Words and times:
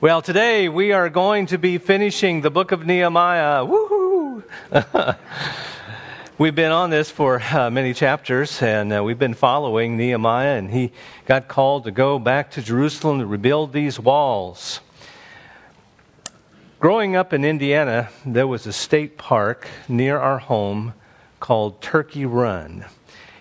Well, 0.00 0.22
today 0.22 0.68
we 0.68 0.92
are 0.92 1.08
going 1.08 1.46
to 1.46 1.58
be 1.58 1.78
finishing 1.78 2.42
the 2.42 2.52
book 2.52 2.70
of 2.70 2.86
Nehemiah. 2.86 3.66
Woohoo! 3.66 4.44
we've 6.38 6.54
been 6.54 6.70
on 6.70 6.90
this 6.90 7.10
for 7.10 7.42
uh, 7.42 7.68
many 7.68 7.92
chapters, 7.94 8.62
and 8.62 8.92
uh, 8.92 9.02
we've 9.02 9.18
been 9.18 9.34
following 9.34 9.96
Nehemiah, 9.96 10.56
and 10.56 10.70
he 10.70 10.92
got 11.26 11.48
called 11.48 11.82
to 11.82 11.90
go 11.90 12.20
back 12.20 12.52
to 12.52 12.62
Jerusalem 12.62 13.18
to 13.18 13.26
rebuild 13.26 13.72
these 13.72 13.98
walls. 13.98 14.78
Growing 16.78 17.16
up 17.16 17.32
in 17.32 17.44
Indiana, 17.44 18.08
there 18.24 18.46
was 18.46 18.68
a 18.68 18.72
state 18.72 19.18
park 19.18 19.66
near 19.88 20.16
our 20.16 20.38
home 20.38 20.94
called 21.40 21.82
Turkey 21.82 22.24
Run. 22.24 22.84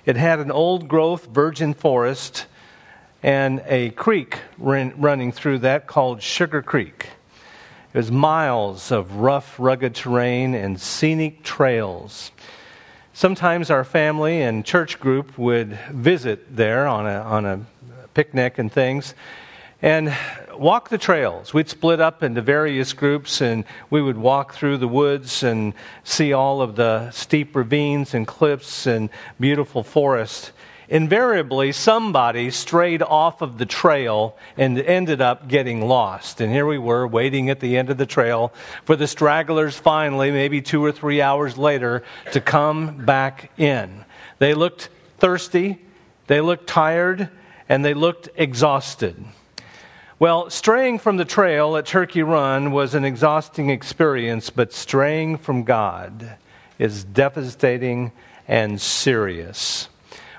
It 0.07 0.15
had 0.15 0.39
an 0.39 0.49
old 0.49 0.87
growth 0.87 1.27
virgin 1.27 1.75
forest 1.75 2.47
and 3.23 3.63
a 3.67 3.89
creek 3.91 4.39
running 4.57 5.31
through 5.31 5.59
that 5.59 5.87
called 5.87 6.21
Sugar 6.21 6.61
Creek. 6.61 7.07
It 7.93 7.97
was 7.97 8.11
miles 8.11 8.91
of 8.91 9.15
rough, 9.15 9.59
rugged 9.59 9.95
terrain 9.95 10.53
and 10.53 10.79
scenic 10.79 11.43
trails. 11.43 12.31
Sometimes 13.13 13.71
our 13.71 13.83
family 13.83 14.41
and 14.41 14.63
church 14.63 14.99
group 14.99 15.37
would 15.37 15.79
visit 15.91 16.55
there 16.55 16.85
on 16.85 17.07
a, 17.07 17.21
on 17.21 17.45
a 17.45 17.65
picnic 18.13 18.59
and 18.59 18.71
things 18.71 19.15
and 19.81 20.15
walk 20.55 20.89
the 20.89 20.97
trails. 20.97 21.53
We'd 21.53 21.69
split 21.69 21.99
up 21.99 22.23
into 22.23 22.41
various 22.41 22.93
groups 22.93 23.41
and 23.41 23.63
we 23.89 24.01
would 24.01 24.17
walk 24.17 24.53
through 24.53 24.77
the 24.77 24.87
woods 24.87 25.43
and 25.43 25.73
see 26.03 26.33
all 26.33 26.61
of 26.61 26.75
the 26.75 27.11
steep 27.11 27.55
ravines 27.55 28.13
and 28.13 28.27
cliffs 28.27 28.87
and 28.87 29.09
beautiful 29.39 29.83
forest 29.83 30.51
invariably 30.89 31.71
somebody 31.71 32.49
strayed 32.49 33.01
off 33.01 33.41
of 33.41 33.57
the 33.57 33.65
trail 33.65 34.37
and 34.55 34.79
ended 34.79 35.21
up 35.21 35.47
getting 35.47 35.87
lost. 35.87 36.41
And 36.41 36.51
here 36.51 36.65
we 36.65 36.77
were 36.77 37.07
waiting 37.07 37.49
at 37.49 37.59
the 37.59 37.77
end 37.77 37.89
of 37.89 37.97
the 37.97 38.05
trail 38.05 38.53
for 38.85 38.95
the 38.95 39.07
stragglers 39.07 39.77
finally, 39.77 40.31
maybe 40.31 40.61
two 40.61 40.83
or 40.83 40.91
three 40.91 41.21
hours 41.21 41.57
later, 41.57 42.03
to 42.31 42.41
come 42.41 43.05
back 43.05 43.51
in. 43.57 44.05
They 44.39 44.53
looked 44.53 44.89
thirsty, 45.17 45.79
they 46.27 46.41
looked 46.41 46.67
tired, 46.67 47.29
and 47.67 47.83
they 47.83 47.93
looked 47.93 48.29
exhausted. 48.35 49.15
Well, 50.19 50.49
straying 50.49 50.99
from 50.99 51.17
the 51.17 51.25
trail 51.25 51.77
at 51.77 51.85
Turkey 51.85 52.23
Run 52.23 52.71
was 52.71 52.95
an 52.95 53.05
exhausting 53.05 53.69
experience, 53.69 54.49
but 54.49 54.73
straying 54.73 55.37
from 55.37 55.63
God 55.63 56.37
is 56.79 57.03
devastating 57.03 58.11
and 58.47 58.81
serious. 58.81 59.89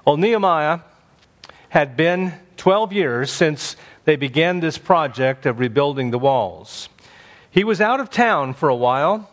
Well, 0.09 0.17
Nehemiah 0.17 0.81
had 1.69 1.95
been 1.95 2.33
12 2.57 2.95
years 2.95 3.31
since 3.31 3.77
they 4.07 4.17
began 4.17 4.61
this 4.61 4.79
project 4.79 5.45
of 5.45 5.59
rebuilding 5.59 6.13
the 6.13 6.19
walls. 6.19 6.89
He 7.51 7.63
was 7.63 7.83
out 7.83 8.01
of 8.01 8.09
town 8.09 8.55
for 8.55 8.71
a 8.71 8.75
while. 8.75 9.29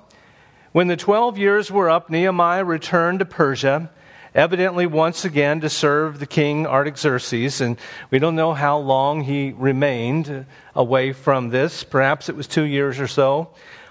When 0.74 0.88
the 0.88 0.98
12 0.98 1.38
years 1.38 1.72
were 1.72 1.90
up, 1.90 2.10
Nehemiah 2.10 2.66
returned 2.66 3.20
to 3.20 3.26
Persia, 3.26 3.90
evidently 4.34 4.86
once 4.86 5.24
again 5.24 5.62
to 5.62 5.70
serve 5.70 6.20
the 6.20 6.28
king 6.28 6.68
Artaxerxes. 6.68 7.62
And 7.62 7.78
we 8.12 8.20
don't 8.20 8.36
know 8.36 8.54
how 8.54 8.78
long 8.78 9.22
he 9.22 9.54
remained 9.56 10.46
away 10.76 11.14
from 11.14 11.52
this. 11.52 11.86
Perhaps 11.86 12.28
it 12.28 12.36
was 12.36 12.48
two 12.48 12.66
years 12.66 13.00
or 13.00 13.08
so. 13.08 13.48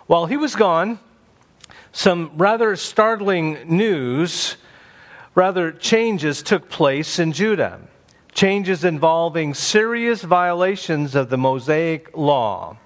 While 0.06 0.26
he 0.26 0.36
was 0.36 0.54
gone, 0.54 0.98
some 1.92 2.32
rather 2.36 2.76
startling 2.76 3.74
news 3.74 4.58
Rather, 5.34 5.72
changes 5.72 6.42
took 6.42 6.68
place 6.68 7.18
in 7.18 7.32
Judah, 7.32 7.80
changes 8.32 8.84
involving 8.84 9.52
serious 9.52 10.22
violations 10.22 11.14
of 11.14 11.28
the 11.28 11.36
Mosaic 11.36 12.16
law. 12.16 12.76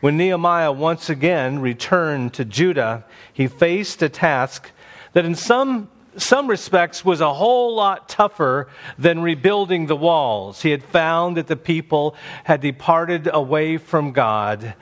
When 0.00 0.16
Nehemiah 0.16 0.70
once 0.70 1.10
again 1.10 1.58
returned 1.58 2.34
to 2.34 2.44
Judah, 2.44 3.04
he 3.32 3.48
faced 3.48 4.00
a 4.02 4.08
task 4.08 4.70
that, 5.12 5.24
in 5.24 5.34
some, 5.34 5.90
some 6.16 6.46
respects, 6.46 7.04
was 7.04 7.20
a 7.20 7.34
whole 7.34 7.74
lot 7.74 8.08
tougher 8.08 8.68
than 8.96 9.20
rebuilding 9.20 9.86
the 9.86 9.96
walls. 9.96 10.62
He 10.62 10.70
had 10.70 10.84
found 10.84 11.36
that 11.36 11.48
the 11.48 11.56
people 11.56 12.14
had 12.44 12.60
departed 12.60 13.28
away 13.32 13.76
from 13.76 14.12
God, 14.12 14.74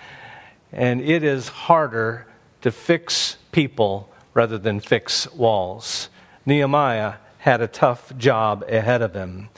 and 0.70 1.00
it 1.00 1.22
is 1.22 1.48
harder 1.48 2.26
to 2.60 2.70
fix 2.70 3.38
people 3.52 4.12
rather 4.34 4.58
than 4.58 4.80
fix 4.80 5.32
walls. 5.32 6.10
Nehemiah 6.46 7.14
had 7.38 7.60
a 7.60 7.66
tough 7.66 8.16
job 8.16 8.64
ahead 8.68 9.02
of 9.02 9.14
him. 9.14 9.48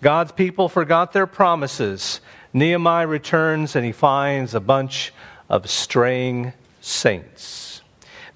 God's 0.00 0.30
people 0.30 0.68
forgot 0.68 1.12
their 1.12 1.26
promises. 1.26 2.20
Nehemiah 2.52 3.08
returns 3.08 3.74
and 3.74 3.84
he 3.84 3.92
finds 3.92 4.54
a 4.54 4.60
bunch 4.60 5.12
of 5.50 5.68
straying 5.68 6.52
saints. 6.80 7.82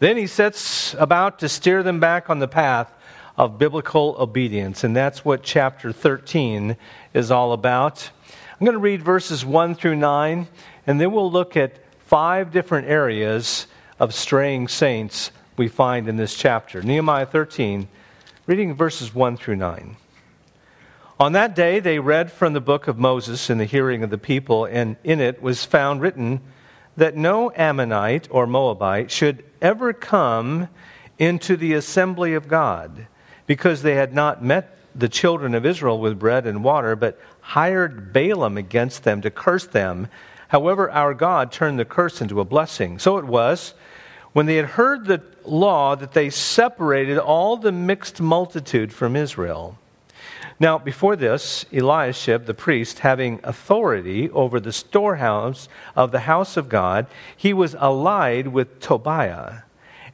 Then 0.01 0.17
he 0.17 0.27
sets 0.27 0.95
about 0.95 1.39
to 1.39 1.49
steer 1.49 1.83
them 1.83 2.01
back 2.01 2.29
on 2.31 2.41
the 2.41 2.49
path 2.49 2.93
of 3.37 3.59
biblical 3.59 4.17
obedience, 4.19 4.83
and 4.83 4.95
that's 4.97 5.25
what 5.25 5.43
chapter 5.43 5.93
13 5.93 6.77
is 7.15 7.31
all 7.31 7.53
about. 7.53 8.11
I'm 8.29 8.65
going 8.65 8.75
to 8.75 8.79
read 8.79 9.03
verses 9.03 9.45
1 9.45 9.77
through 9.77 9.97
9, 9.97 10.49
and 10.87 11.01
then 11.01 11.13
we'll 11.13 11.31
look 11.31 11.57
at 11.57 11.79
five 12.01 12.51
different 12.51 12.89
areas 12.89 13.67
of 13.99 14.13
straying 14.13 14.69
saints 14.69 15.31
we 15.57 15.69
find 15.69 16.09
in 16.09 16.17
this 16.17 16.35
chapter. 16.35 16.83
Nehemiah 16.83 17.27
13 17.27 17.89
Reading 18.51 18.75
verses 18.75 19.15
1 19.15 19.37
through 19.37 19.55
9. 19.55 19.97
On 21.21 21.33
that 21.35 21.55
day, 21.55 21.79
they 21.79 22.01
read 22.01 22.33
from 22.33 22.53
the 22.53 22.61
book 22.61 22.89
of 22.89 22.99
Moses 22.99 23.49
in 23.49 23.59
the 23.59 23.65
hearing 23.65 24.03
of 24.03 24.11
the 24.11 24.19
people, 24.19 24.65
and 24.65 24.97
in 25.05 25.21
it 25.21 25.41
was 25.41 25.65
found 25.65 26.01
written 26.01 26.41
that 26.97 27.17
no 27.17 27.53
Ammonite 27.53 28.27
or 28.29 28.49
Moabite 28.49 29.13
should 29.13 29.45
ever 29.63 29.93
come 29.93 30.69
into 31.17 31.57
the 31.57 31.75
assembly 31.75 32.35
of 32.35 32.49
God, 32.49 33.07
because 33.47 33.83
they 33.83 33.95
had 33.95 34.13
not 34.13 34.43
met 34.43 34.77
the 34.97 35.09
children 35.09 35.55
of 35.55 35.65
Israel 35.65 36.01
with 36.01 36.19
bread 36.19 36.45
and 36.45 36.65
water, 36.65 36.97
but 36.97 37.21
hired 37.43 38.13
Balaam 38.13 38.57
against 38.57 39.05
them 39.05 39.21
to 39.21 39.31
curse 39.31 39.69
them. 39.69 40.09
However, 40.49 40.91
our 40.91 41.15
God 41.15 41.53
turned 41.53 41.79
the 41.79 41.85
curse 41.85 42.21
into 42.21 42.41
a 42.41 42.45
blessing. 42.45 42.99
So 42.99 43.17
it 43.19 43.27
was 43.27 43.75
when 44.33 44.47
they 44.47 44.57
had 44.57 44.67
heard 44.67 45.07
the 45.07 45.23
law 45.45 45.97
that 45.97 46.13
they 46.13 46.31
separated 46.31 47.19
all 47.19 47.57
the 47.57 47.73
mixed 47.73 48.21
multitude 48.21 48.93
from 48.93 49.17
Israel. 49.17 49.77
Now, 50.61 50.77
before 50.77 51.17
this, 51.17 51.65
Eliashib 51.73 52.45
the 52.45 52.53
priest, 52.53 52.99
having 52.99 53.41
authority 53.43 54.29
over 54.31 54.61
the 54.61 54.73
storehouse 54.73 55.69
of 55.97 56.13
the 56.13 56.21
house 56.21 56.59
of 56.59 56.69
God, 56.69 57.07
he 57.35 57.55
was 57.55 57.75
allied 57.75 58.49
with 58.49 58.79
Tobiah. 58.79 59.63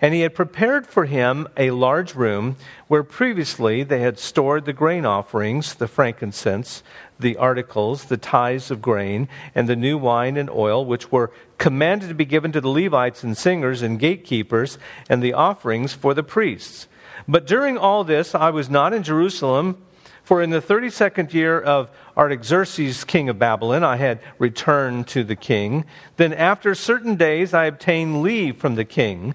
And 0.00 0.14
he 0.14 0.20
had 0.20 0.34
prepared 0.34 0.86
for 0.86 1.06
him 1.06 1.48
a 1.56 1.70
large 1.70 2.14
room 2.14 2.56
where 2.86 3.02
previously 3.02 3.82
they 3.82 4.00
had 4.00 4.18
stored 4.18 4.66
the 4.66 4.72
grain 4.72 5.04
offerings, 5.04 5.74
the 5.74 5.88
frankincense, 5.88 6.82
the 7.18 7.36
articles, 7.36 8.04
the 8.04 8.16
tithes 8.16 8.70
of 8.70 8.82
grain, 8.82 9.28
and 9.54 9.68
the 9.68 9.76
new 9.76 9.96
wine 9.96 10.36
and 10.36 10.50
oil, 10.50 10.84
which 10.84 11.10
were 11.10 11.32
commanded 11.58 12.08
to 12.08 12.14
be 12.14 12.24
given 12.24 12.52
to 12.52 12.60
the 12.60 12.68
Levites 12.68 13.22
and 13.22 13.36
singers 13.36 13.82
and 13.82 13.98
gatekeepers, 13.98 14.78
and 15.08 15.22
the 15.22 15.32
offerings 15.32 15.92
for 15.92 16.14
the 16.14 16.22
priests. 16.22 16.88
But 17.26 17.46
during 17.46 17.78
all 17.78 18.04
this, 18.04 18.34
I 18.34 18.50
was 18.50 18.68
not 18.68 18.92
in 18.92 19.02
Jerusalem, 19.02 19.82
for 20.22 20.42
in 20.42 20.50
the 20.50 20.60
32nd 20.60 21.32
year 21.32 21.60
of 21.60 21.90
Artaxerxes, 22.16 23.04
king 23.04 23.28
of 23.28 23.38
Babylon, 23.38 23.84
I 23.84 23.96
had 23.96 24.20
returned 24.38 25.06
to 25.08 25.22
the 25.22 25.36
king. 25.36 25.84
Then, 26.16 26.32
after 26.32 26.74
certain 26.74 27.16
days, 27.16 27.54
I 27.54 27.66
obtained 27.66 28.22
leave 28.22 28.56
from 28.56 28.74
the 28.74 28.84
king 28.84 29.34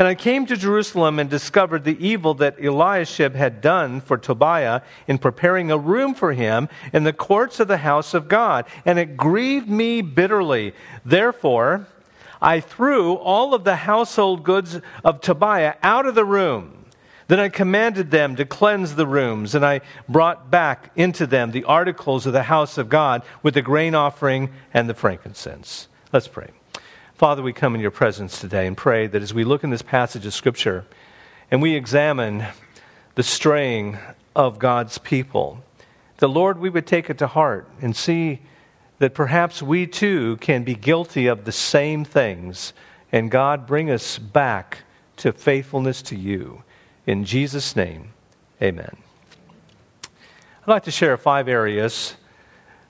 and 0.00 0.08
I 0.08 0.14
came 0.14 0.46
to 0.46 0.56
Jerusalem 0.56 1.18
and 1.18 1.28
discovered 1.28 1.84
the 1.84 2.04
evil 2.04 2.32
that 2.34 2.58
Eliashib 2.58 3.34
had 3.34 3.60
done 3.60 4.00
for 4.00 4.16
Tobiah 4.16 4.80
in 5.06 5.18
preparing 5.18 5.70
a 5.70 5.76
room 5.76 6.14
for 6.14 6.32
him 6.32 6.70
in 6.94 7.04
the 7.04 7.12
courts 7.12 7.60
of 7.60 7.68
the 7.68 7.76
house 7.76 8.14
of 8.14 8.26
God. 8.26 8.64
And 8.86 8.98
it 8.98 9.18
grieved 9.18 9.68
me 9.68 10.00
bitterly. 10.00 10.72
Therefore, 11.04 11.86
I 12.40 12.60
threw 12.60 13.12
all 13.12 13.52
of 13.52 13.64
the 13.64 13.76
household 13.76 14.42
goods 14.42 14.80
of 15.04 15.20
Tobiah 15.20 15.74
out 15.82 16.06
of 16.06 16.14
the 16.14 16.24
room. 16.24 16.86
Then 17.28 17.38
I 17.38 17.50
commanded 17.50 18.10
them 18.10 18.36
to 18.36 18.46
cleanse 18.46 18.94
the 18.94 19.06
rooms, 19.06 19.54
and 19.54 19.66
I 19.66 19.82
brought 20.08 20.50
back 20.50 20.92
into 20.96 21.26
them 21.26 21.50
the 21.50 21.64
articles 21.64 22.24
of 22.24 22.32
the 22.32 22.44
house 22.44 22.78
of 22.78 22.88
God 22.88 23.22
with 23.42 23.52
the 23.52 23.60
grain 23.60 23.94
offering 23.94 24.48
and 24.72 24.88
the 24.88 24.94
frankincense. 24.94 25.88
Let's 26.10 26.26
pray. 26.26 26.48
Father, 27.20 27.42
we 27.42 27.52
come 27.52 27.74
in 27.74 27.82
your 27.82 27.90
presence 27.90 28.40
today 28.40 28.66
and 28.66 28.74
pray 28.74 29.06
that 29.06 29.20
as 29.20 29.34
we 29.34 29.44
look 29.44 29.62
in 29.62 29.68
this 29.68 29.82
passage 29.82 30.24
of 30.24 30.32
Scripture 30.32 30.86
and 31.50 31.60
we 31.60 31.74
examine 31.74 32.46
the 33.14 33.22
straying 33.22 33.98
of 34.34 34.58
God's 34.58 34.96
people, 34.96 35.62
the 36.16 36.30
Lord, 36.30 36.58
we 36.58 36.70
would 36.70 36.86
take 36.86 37.10
it 37.10 37.18
to 37.18 37.26
heart 37.26 37.68
and 37.82 37.94
see 37.94 38.40
that 39.00 39.12
perhaps 39.12 39.60
we 39.60 39.86
too 39.86 40.38
can 40.38 40.64
be 40.64 40.74
guilty 40.74 41.26
of 41.26 41.44
the 41.44 41.52
same 41.52 42.06
things. 42.06 42.72
And 43.12 43.30
God, 43.30 43.66
bring 43.66 43.90
us 43.90 44.18
back 44.18 44.84
to 45.18 45.30
faithfulness 45.30 46.00
to 46.00 46.16
you. 46.16 46.62
In 47.06 47.26
Jesus' 47.26 47.76
name, 47.76 48.14
amen. 48.62 48.96
I'd 50.62 50.68
like 50.70 50.84
to 50.84 50.90
share 50.90 51.18
five 51.18 51.48
areas 51.48 52.14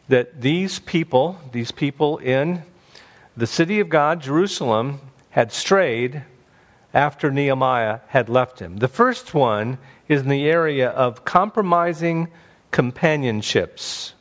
that 0.07 0.41
these 0.41 0.79
people, 0.79 1.37
these 1.51 1.73
people 1.73 2.19
in 2.19 2.63
the 3.41 3.47
city 3.47 3.81
of 3.81 3.89
God, 3.89 4.21
Jerusalem, 4.21 5.01
had 5.31 5.51
strayed 5.51 6.25
after 6.93 7.31
Nehemiah 7.31 8.01
had 8.09 8.29
left 8.29 8.59
him. 8.59 8.77
The 8.77 8.87
first 8.87 9.33
one 9.33 9.79
is 10.09 10.21
in 10.21 10.29
the 10.29 10.47
area 10.47 10.91
of 10.91 11.25
compromising 11.25 12.29
companionships. 12.71 14.13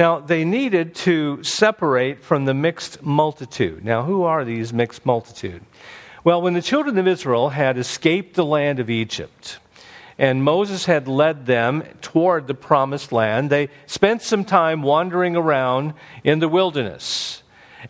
Now, 0.00 0.18
they 0.18 0.44
needed 0.44 0.96
to 0.96 1.44
separate 1.44 2.24
from 2.24 2.44
the 2.44 2.54
mixed 2.54 3.02
multitude. 3.02 3.84
Now, 3.84 4.02
who 4.02 4.24
are 4.24 4.44
these 4.44 4.72
mixed 4.72 5.06
multitude? 5.06 5.62
Well, 6.24 6.42
when 6.42 6.54
the 6.54 6.62
children 6.62 6.98
of 6.98 7.06
Israel 7.06 7.50
had 7.50 7.78
escaped 7.78 8.34
the 8.34 8.44
land 8.44 8.80
of 8.80 8.90
Egypt, 8.90 9.60
and 10.18 10.42
Moses 10.42 10.86
had 10.86 11.06
led 11.06 11.46
them 11.46 11.84
toward 12.02 12.48
the 12.48 12.54
promised 12.54 13.12
land, 13.12 13.48
they 13.48 13.68
spent 13.86 14.22
some 14.22 14.44
time 14.44 14.82
wandering 14.82 15.36
around 15.36 15.94
in 16.24 16.40
the 16.40 16.48
wilderness. 16.48 17.39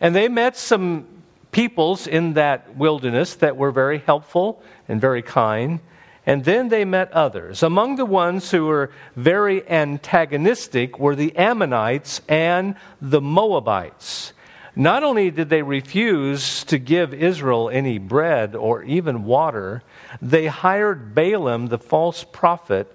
And 0.00 0.14
they 0.14 0.28
met 0.28 0.56
some 0.56 1.06
peoples 1.52 2.06
in 2.06 2.34
that 2.34 2.76
wilderness 2.76 3.34
that 3.36 3.56
were 3.56 3.72
very 3.72 3.98
helpful 3.98 4.62
and 4.88 5.00
very 5.00 5.22
kind. 5.22 5.80
And 6.26 6.44
then 6.44 6.68
they 6.68 6.84
met 6.84 7.10
others. 7.12 7.62
Among 7.62 7.96
the 7.96 8.04
ones 8.04 8.50
who 8.50 8.66
were 8.66 8.92
very 9.16 9.68
antagonistic 9.68 10.98
were 10.98 11.16
the 11.16 11.36
Ammonites 11.36 12.20
and 12.28 12.76
the 13.00 13.20
Moabites. 13.20 14.32
Not 14.76 15.02
only 15.02 15.30
did 15.30 15.48
they 15.48 15.62
refuse 15.62 16.62
to 16.64 16.78
give 16.78 17.12
Israel 17.12 17.68
any 17.68 17.98
bread 17.98 18.54
or 18.54 18.84
even 18.84 19.24
water, 19.24 19.82
they 20.22 20.46
hired 20.46 21.14
Balaam, 21.14 21.66
the 21.66 21.78
false 21.78 22.24
prophet, 22.24 22.94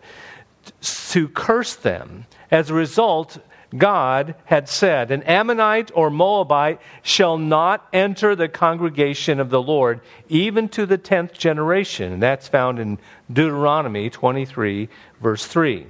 to 1.10 1.28
curse 1.28 1.76
them. 1.76 2.26
As 2.50 2.70
a 2.70 2.74
result, 2.74 3.38
God 3.78 4.36
had 4.46 4.70
said, 4.70 5.12
An 5.12 5.24
Ammonite 5.24 5.92
or 5.94 6.10
Moabite 6.10 6.80
shall 7.02 7.38
not 7.38 7.88
enter 7.92 8.36
the 8.36 8.48
congregation 8.48 9.40
of 9.40 9.50
the 9.50 9.62
Lord, 9.62 10.02
even 10.30 10.70
to 10.70 10.86
the 10.86 10.98
tenth 10.98 11.34
generation. 11.34 12.14
And 12.14 12.24
that's 12.24 12.48
found 12.48 12.80
in 12.80 13.00
Deuteronomy 13.32 14.10
23, 14.10 14.90
verse 15.22 15.46
3. 15.46 15.88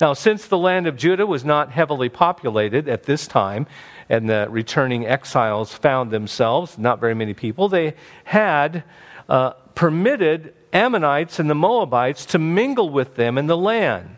Now, 0.00 0.12
since 0.12 0.46
the 0.46 0.58
land 0.58 0.86
of 0.86 0.96
Judah 0.96 1.26
was 1.26 1.44
not 1.44 1.72
heavily 1.72 2.10
populated 2.10 2.88
at 2.88 3.04
this 3.04 3.26
time, 3.26 3.66
and 4.08 4.28
the 4.28 4.46
returning 4.50 5.06
exiles 5.06 5.72
found 5.72 6.10
themselves, 6.10 6.76
not 6.76 7.00
very 7.00 7.14
many 7.14 7.32
people, 7.32 7.68
they 7.68 7.94
had 8.24 8.84
uh, 9.28 9.50
permitted 9.74 10.54
Ammonites 10.72 11.38
and 11.38 11.48
the 11.48 11.54
Moabites 11.54 12.26
to 12.26 12.38
mingle 12.38 12.90
with 12.90 13.14
them 13.16 13.38
in 13.38 13.46
the 13.46 13.56
land. 13.56 14.15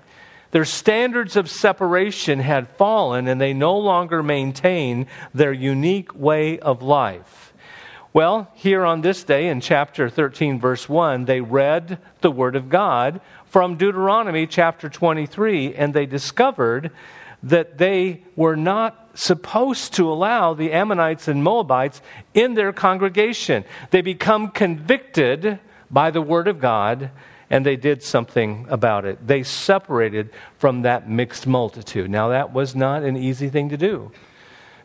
Their 0.50 0.64
standards 0.64 1.36
of 1.36 1.50
separation 1.50 2.38
had 2.38 2.68
fallen 2.68 3.28
and 3.28 3.40
they 3.40 3.52
no 3.52 3.76
longer 3.76 4.22
maintain 4.22 5.06
their 5.34 5.52
unique 5.52 6.14
way 6.14 6.58
of 6.58 6.82
life. 6.82 7.52
Well, 8.14 8.50
here 8.54 8.84
on 8.84 9.02
this 9.02 9.22
day 9.22 9.48
in 9.48 9.60
chapter 9.60 10.08
13, 10.08 10.58
verse 10.58 10.88
1, 10.88 11.26
they 11.26 11.42
read 11.42 11.98
the 12.22 12.30
Word 12.30 12.56
of 12.56 12.70
God 12.70 13.20
from 13.44 13.76
Deuteronomy 13.76 14.46
chapter 14.46 14.88
23 14.88 15.74
and 15.74 15.92
they 15.92 16.06
discovered 16.06 16.90
that 17.42 17.78
they 17.78 18.24
were 18.34 18.56
not 18.56 19.10
supposed 19.14 19.94
to 19.94 20.10
allow 20.10 20.54
the 20.54 20.72
Ammonites 20.72 21.28
and 21.28 21.44
Moabites 21.44 22.00
in 22.34 22.54
their 22.54 22.72
congregation. 22.72 23.64
They 23.90 24.00
become 24.00 24.50
convicted 24.50 25.58
by 25.90 26.10
the 26.10 26.22
Word 26.22 26.48
of 26.48 26.60
God 26.60 27.10
and 27.50 27.64
they 27.64 27.76
did 27.76 28.02
something 28.02 28.66
about 28.68 29.04
it. 29.04 29.26
They 29.26 29.42
separated 29.42 30.30
from 30.58 30.82
that 30.82 31.08
mixed 31.08 31.46
multitude. 31.46 32.10
Now, 32.10 32.28
that 32.28 32.52
was 32.52 32.74
not 32.74 33.02
an 33.02 33.16
easy 33.16 33.48
thing 33.48 33.70
to 33.70 33.76
do 33.76 34.12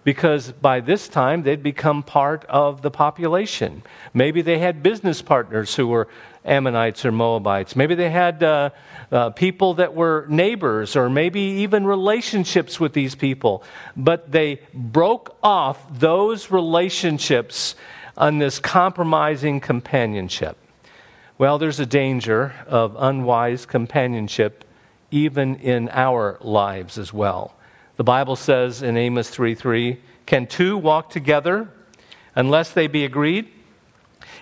because 0.03 0.51
by 0.51 0.79
this 0.79 1.07
time 1.07 1.43
they'd 1.43 1.63
become 1.63 2.03
part 2.03 2.45
of 2.45 2.81
the 2.81 2.91
population. 2.91 3.83
Maybe 4.13 4.41
they 4.41 4.59
had 4.59 4.83
business 4.83 5.21
partners 5.21 5.75
who 5.75 5.87
were 5.87 6.07
Ammonites 6.45 7.05
or 7.05 7.11
Moabites. 7.11 7.75
Maybe 7.75 7.95
they 7.95 8.09
had 8.09 8.43
uh, 8.43 8.71
uh, 9.11 9.29
people 9.29 9.75
that 9.75 9.93
were 9.93 10.25
neighbors 10.29 10.95
or 10.95 11.09
maybe 11.09 11.39
even 11.39 11.85
relationships 11.85 12.79
with 12.79 12.93
these 12.93 13.15
people. 13.15 13.63
But 13.95 14.31
they 14.31 14.59
broke 14.73 15.37
off 15.41 15.81
those 15.99 16.51
relationships 16.51 17.75
on 18.17 18.39
this 18.39 18.59
compromising 18.59 19.61
companionship. 19.61 20.57
Well, 21.43 21.57
there's 21.57 21.81
a 21.81 21.85
danger 21.85 22.53
of 22.67 22.95
unwise 22.97 23.65
companionship 23.65 24.63
even 25.11 25.55
in 25.55 25.89
our 25.89 26.37
lives 26.39 26.97
as 26.97 27.11
well. 27.11 27.53
The 27.97 28.05
Bible 28.05 28.37
says 28.37 28.81
in 28.81 28.95
Amos 28.95 29.29
3 29.29 29.53
3, 29.53 29.99
can 30.25 30.47
two 30.47 30.77
walk 30.77 31.09
together 31.09 31.69
unless 32.33 32.71
they 32.71 32.87
be 32.87 33.03
agreed? 33.03 33.49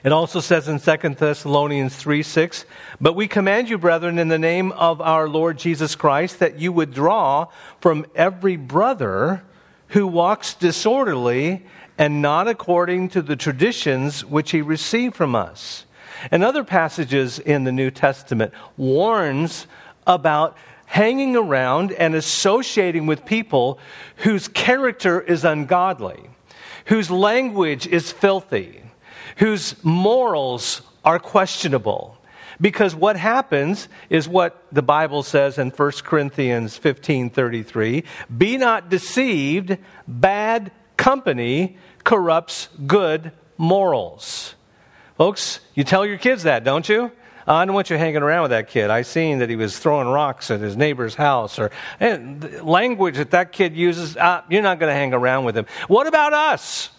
It 0.03 0.11
also 0.11 0.41
says 0.41 0.67
in 0.67 0.79
2 0.79 1.15
Thessalonians 1.15 1.95
3 1.95 2.21
6, 2.21 2.65
But 3.01 3.15
we 3.15 3.27
command 3.27 3.67
you, 3.67 3.79
brethren, 3.79 4.19
in 4.19 4.27
the 4.27 4.37
name 4.37 4.71
of 4.73 5.01
our 5.01 5.27
Lord 5.27 5.57
Jesus 5.57 5.95
Christ, 5.95 6.37
that 6.37 6.59
you 6.59 6.71
withdraw 6.71 7.47
from 7.79 8.05
every 8.13 8.57
brother 8.57 9.41
who 9.87 10.05
walks 10.05 10.53
disorderly 10.53 11.65
and 11.97 12.21
not 12.21 12.47
according 12.47 13.09
to 13.09 13.23
the 13.23 13.35
traditions 13.35 14.23
which 14.23 14.51
he 14.51 14.61
received 14.61 15.15
from 15.15 15.33
us. 15.33 15.85
And 16.29 16.43
other 16.43 16.63
passages 16.63 17.39
in 17.39 17.63
the 17.63 17.71
New 17.71 17.91
Testament 17.91 18.53
warns 18.77 19.67
about 20.05 20.57
hanging 20.85 21.35
around 21.35 21.91
and 21.93 22.15
associating 22.15 23.05
with 23.05 23.25
people 23.25 23.79
whose 24.17 24.47
character 24.49 25.21
is 25.21 25.45
ungodly, 25.45 26.29
whose 26.85 27.09
language 27.09 27.87
is 27.87 28.11
filthy, 28.11 28.83
whose 29.37 29.81
morals 29.83 30.81
are 31.05 31.19
questionable. 31.19 32.17
Because 32.59 32.93
what 32.93 33.15
happens 33.15 33.87
is 34.09 34.27
what 34.27 34.65
the 34.71 34.83
Bible 34.83 35.23
says 35.23 35.57
in 35.57 35.71
1 35.71 36.03
Corinthians 36.03 36.77
15:33, 36.77 38.03
be 38.37 38.57
not 38.57 38.89
deceived, 38.89 39.77
bad 40.07 40.71
company 40.97 41.77
corrupts 42.03 42.67
good 42.85 43.31
morals. 43.57 44.55
Folks, 45.21 45.59
you 45.75 45.83
tell 45.83 46.03
your 46.03 46.17
kids 46.17 46.41
that, 46.43 46.63
don't 46.63 46.89
you? 46.89 47.11
I 47.45 47.63
don't 47.65 47.75
want 47.75 47.91
you 47.91 47.95
hanging 47.95 48.23
around 48.23 48.41
with 48.41 48.49
that 48.49 48.69
kid. 48.69 48.89
I 48.89 49.03
seen 49.03 49.37
that 49.37 49.51
he 49.51 49.55
was 49.55 49.77
throwing 49.77 50.07
rocks 50.07 50.49
at 50.49 50.61
his 50.61 50.75
neighbor's 50.75 51.13
house, 51.13 51.59
or 51.59 51.69
language 51.99 53.17
that 53.17 53.29
that 53.29 53.51
kid 53.51 53.75
uses. 53.75 54.17
Uh, 54.17 54.41
you're 54.49 54.63
not 54.63 54.79
going 54.79 54.89
to 54.89 54.95
hang 54.95 55.13
around 55.13 55.45
with 55.45 55.55
him. 55.55 55.67
What 55.87 56.07
about 56.07 56.33
us? 56.33 56.89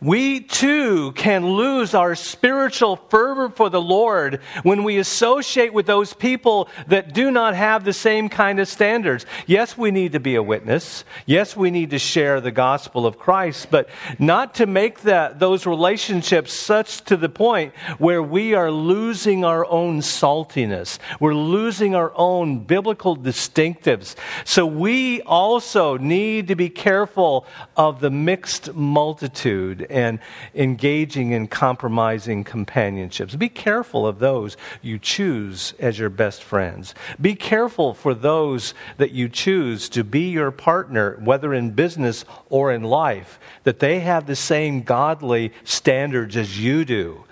We 0.00 0.40
too 0.40 1.12
can 1.12 1.44
lose 1.44 1.94
our 1.94 2.14
spiritual 2.14 2.96
fervor 2.96 3.48
for 3.48 3.68
the 3.68 3.80
Lord 3.80 4.40
when 4.62 4.84
we 4.84 4.98
associate 4.98 5.72
with 5.72 5.86
those 5.86 6.14
people 6.14 6.68
that 6.86 7.12
do 7.12 7.30
not 7.30 7.54
have 7.54 7.84
the 7.84 7.92
same 7.92 8.28
kind 8.28 8.60
of 8.60 8.68
standards. 8.68 9.26
Yes, 9.46 9.76
we 9.76 9.90
need 9.90 10.12
to 10.12 10.20
be 10.20 10.36
a 10.36 10.42
witness. 10.42 11.04
Yes, 11.26 11.56
we 11.56 11.70
need 11.70 11.90
to 11.90 11.98
share 11.98 12.40
the 12.40 12.52
gospel 12.52 13.06
of 13.06 13.18
Christ, 13.18 13.68
but 13.70 13.88
not 14.18 14.54
to 14.56 14.66
make 14.66 15.00
that, 15.00 15.40
those 15.40 15.66
relationships 15.66 16.52
such 16.52 17.02
to 17.06 17.16
the 17.16 17.28
point 17.28 17.74
where 17.98 18.22
we 18.22 18.54
are 18.54 18.70
losing 18.70 19.44
our 19.44 19.66
own 19.66 20.00
saltiness. 20.00 20.98
We're 21.18 21.34
losing 21.34 21.94
our 21.94 22.12
own 22.14 22.60
biblical 22.60 23.16
distinctives. 23.16 24.14
So 24.44 24.64
we 24.64 25.22
also 25.22 25.96
need 25.96 26.48
to 26.48 26.54
be 26.54 26.70
careful 26.70 27.46
of 27.76 28.00
the 28.00 28.10
mixed 28.10 28.74
multitude 28.74 29.86
and 29.90 30.18
engaging 30.54 31.32
in 31.32 31.48
compromising 31.48 32.44
companionships. 32.44 33.34
Be 33.36 33.48
careful 33.48 34.06
of 34.06 34.18
those 34.18 34.56
you 34.82 34.98
choose 34.98 35.74
as 35.78 35.98
your 35.98 36.10
best 36.10 36.42
friends. 36.42 36.94
Be 37.20 37.34
careful 37.34 37.94
for 37.94 38.14
those 38.14 38.74
that 38.96 39.12
you 39.12 39.28
choose 39.28 39.88
to 39.90 40.04
be 40.04 40.30
your 40.30 40.50
partner, 40.50 41.18
whether 41.22 41.54
in 41.54 41.70
business 41.70 42.24
or 42.50 42.72
in 42.72 42.82
life, 42.82 43.38
that 43.64 43.78
they 43.78 44.00
have 44.00 44.26
the 44.26 44.36
same 44.36 44.82
godly 44.82 45.52
standards 45.64 46.36
as 46.36 46.58
you 46.58 46.84
do 46.84 47.24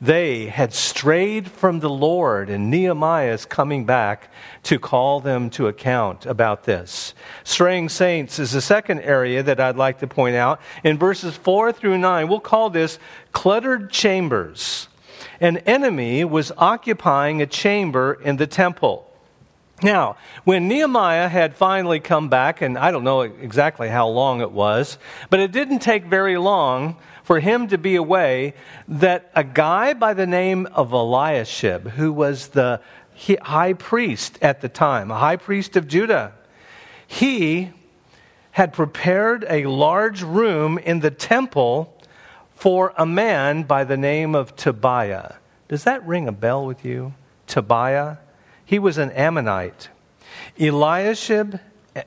they 0.00 0.46
had 0.46 0.72
strayed 0.72 1.50
from 1.50 1.80
the 1.80 1.90
Lord, 1.90 2.48
and 2.48 2.70
Nehemiah 2.70 3.32
is 3.32 3.44
coming 3.44 3.84
back 3.84 4.30
to 4.62 4.78
call 4.78 5.20
them 5.20 5.50
to 5.50 5.66
account 5.66 6.24
about 6.24 6.64
this. 6.64 7.14
Straying 7.44 7.90
saints 7.90 8.38
is 8.38 8.52
the 8.52 8.62
second 8.62 9.00
area 9.00 9.42
that 9.42 9.60
I'd 9.60 9.76
like 9.76 9.98
to 9.98 10.06
point 10.06 10.36
out. 10.36 10.60
In 10.84 10.96
verses 10.96 11.36
4 11.36 11.72
through 11.72 11.98
9, 11.98 12.28
we'll 12.28 12.40
call 12.40 12.70
this 12.70 12.98
cluttered 13.32 13.90
chambers. 13.90 14.88
An 15.38 15.58
enemy 15.58 16.24
was 16.24 16.50
occupying 16.56 17.42
a 17.42 17.46
chamber 17.46 18.14
in 18.14 18.36
the 18.36 18.46
temple. 18.46 19.06
Now, 19.82 20.16
when 20.44 20.68
Nehemiah 20.68 21.28
had 21.28 21.56
finally 21.56 22.00
come 22.00 22.28
back, 22.28 22.60
and 22.60 22.76
I 22.76 22.90
don't 22.90 23.04
know 23.04 23.22
exactly 23.22 23.88
how 23.88 24.08
long 24.08 24.42
it 24.42 24.52
was, 24.52 24.98
but 25.30 25.40
it 25.40 25.52
didn't 25.52 25.78
take 25.78 26.04
very 26.04 26.36
long 26.36 26.96
for 27.30 27.38
him 27.38 27.68
to 27.68 27.78
be 27.78 27.94
away 27.94 28.54
that 28.88 29.30
a 29.36 29.44
guy 29.44 29.94
by 29.94 30.12
the 30.14 30.26
name 30.26 30.66
of 30.74 30.92
Eliashib, 30.92 31.86
who 31.90 32.12
was 32.12 32.48
the 32.48 32.80
high 33.42 33.72
priest 33.72 34.36
at 34.42 34.60
the 34.62 34.68
time, 34.68 35.12
a 35.12 35.16
high 35.16 35.36
priest 35.36 35.76
of 35.76 35.86
Judah, 35.86 36.32
he 37.06 37.70
had 38.50 38.72
prepared 38.72 39.46
a 39.48 39.64
large 39.66 40.24
room 40.24 40.76
in 40.76 40.98
the 40.98 41.10
temple 41.12 41.96
for 42.56 42.92
a 42.96 43.06
man 43.06 43.62
by 43.62 43.84
the 43.84 43.96
name 43.96 44.34
of 44.34 44.56
Tobiah. 44.56 45.34
Does 45.68 45.84
that 45.84 46.04
ring 46.04 46.26
a 46.26 46.32
bell 46.32 46.66
with 46.66 46.84
you? 46.84 47.14
Tobiah? 47.46 48.16
He 48.64 48.80
was 48.80 48.98
an 48.98 49.12
Ammonite. 49.12 49.88
Eliashib, 50.58 51.60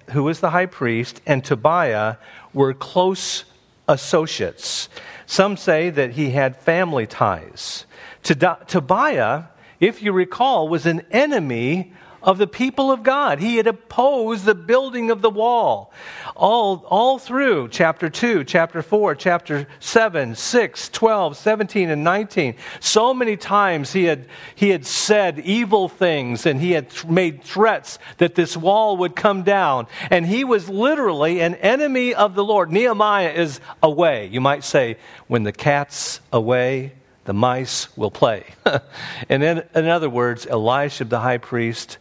who 0.10 0.24
was 0.24 0.42
the 0.42 0.50
high 0.50 0.65
priest, 0.65 1.22
and 1.25 1.46
Tobiah 1.46 2.18
were 2.53 2.74
close 2.74 3.46
associates. 3.88 4.89
Some 5.25 5.58
say 5.58 5.89
that 5.89 6.12
he 6.12 6.32
had 6.32 6.58
family 6.58 7.08
ties. 7.08 7.86
Tobiah, 8.24 9.46
if 9.80 10.01
you 10.01 10.12
recall, 10.12 10.68
was 10.70 10.86
an 10.86 11.06
enemy 11.12 11.94
of 12.24 12.38
the 12.38 12.48
people 12.48 12.92
of 12.92 13.03
God. 13.03 13.39
He 13.39 13.58
had 13.58 13.68
opposed 13.68 14.46
the 14.46 14.56
building 14.56 15.12
of 15.12 15.22
the 15.22 15.30
wall. 15.30 15.92
All, 16.36 16.86
all 16.88 17.20
through 17.20 17.68
chapter 17.68 18.10
2, 18.10 18.46
chapter 18.46 18.82
4, 18.82 19.15
chapter 19.15 19.68
7, 19.82 20.34
6, 20.34 20.89
12, 20.89 21.38
17, 21.38 21.89
and 21.89 22.03
19. 22.03 22.56
So 22.80 23.13
many 23.13 23.36
times 23.36 23.92
he 23.92 24.06
had, 24.06 24.25
he 24.56 24.70
had 24.70 24.86
said 24.86 25.39
evil 25.39 25.89
things 25.89 26.46
and 26.46 26.62
he 26.62 26.72
had 26.72 26.89
th- 26.89 27.06
made 27.06 27.44
threats 27.44 28.00
that 28.18 28.36
this 28.36 28.56
wall 28.56 28.98
would 28.98 29.15
come 29.15 29.44
down. 29.44 29.88
And 30.10 30.25
he 30.25 30.46
was 30.46 30.70
literally 30.70 31.42
an 31.42 31.56
enemy 31.56 32.15
of 32.15 32.36
the 32.36 32.44
Lord. 32.44 32.72
Nehemiah 32.72 33.32
is 33.32 33.60
away. 33.84 34.27
You 34.27 34.39
might 34.39 34.63
say, 34.63 34.98
when 35.27 35.44
the 35.44 35.51
cat's 35.51 36.22
away, 36.32 36.94
the 37.25 37.34
mice 37.34 37.96
will 37.98 38.12
play. 38.12 38.46
and 39.30 39.44
in, 39.44 39.63
in 39.75 39.88
other 39.88 40.10
words, 40.10 40.46
Elisha 40.46 41.06
the 41.06 41.20
high 41.20 41.38
priest 41.38 41.98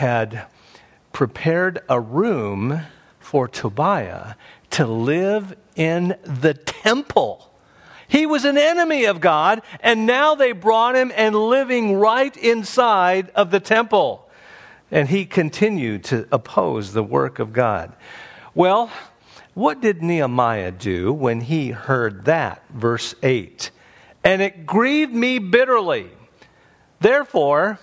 had 0.00 0.46
prepared 1.12 1.78
a 1.86 2.00
room 2.00 2.80
for 3.18 3.46
Tobiah 3.46 4.34
to 4.70 4.86
live 4.86 5.54
in 5.76 6.16
the 6.24 6.54
temple. 6.54 7.52
He 8.08 8.24
was 8.24 8.46
an 8.46 8.56
enemy 8.56 9.04
of 9.04 9.20
God, 9.20 9.60
and 9.80 10.06
now 10.06 10.34
they 10.34 10.52
brought 10.52 10.96
him 10.96 11.12
and 11.14 11.34
living 11.36 11.96
right 11.96 12.34
inside 12.34 13.28
of 13.34 13.50
the 13.50 13.60
temple. 13.60 14.26
And 14.90 15.06
he 15.06 15.26
continued 15.26 16.04
to 16.04 16.26
oppose 16.32 16.94
the 16.94 17.02
work 17.02 17.38
of 17.38 17.52
God. 17.52 17.92
Well, 18.54 18.90
what 19.52 19.82
did 19.82 20.02
Nehemiah 20.02 20.72
do 20.72 21.12
when 21.12 21.42
he 21.42 21.72
heard 21.72 22.24
that? 22.24 22.62
Verse 22.70 23.14
8. 23.22 23.70
And 24.24 24.40
it 24.40 24.64
grieved 24.64 25.12
me 25.12 25.38
bitterly. 25.38 26.08
Therefore, 27.00 27.78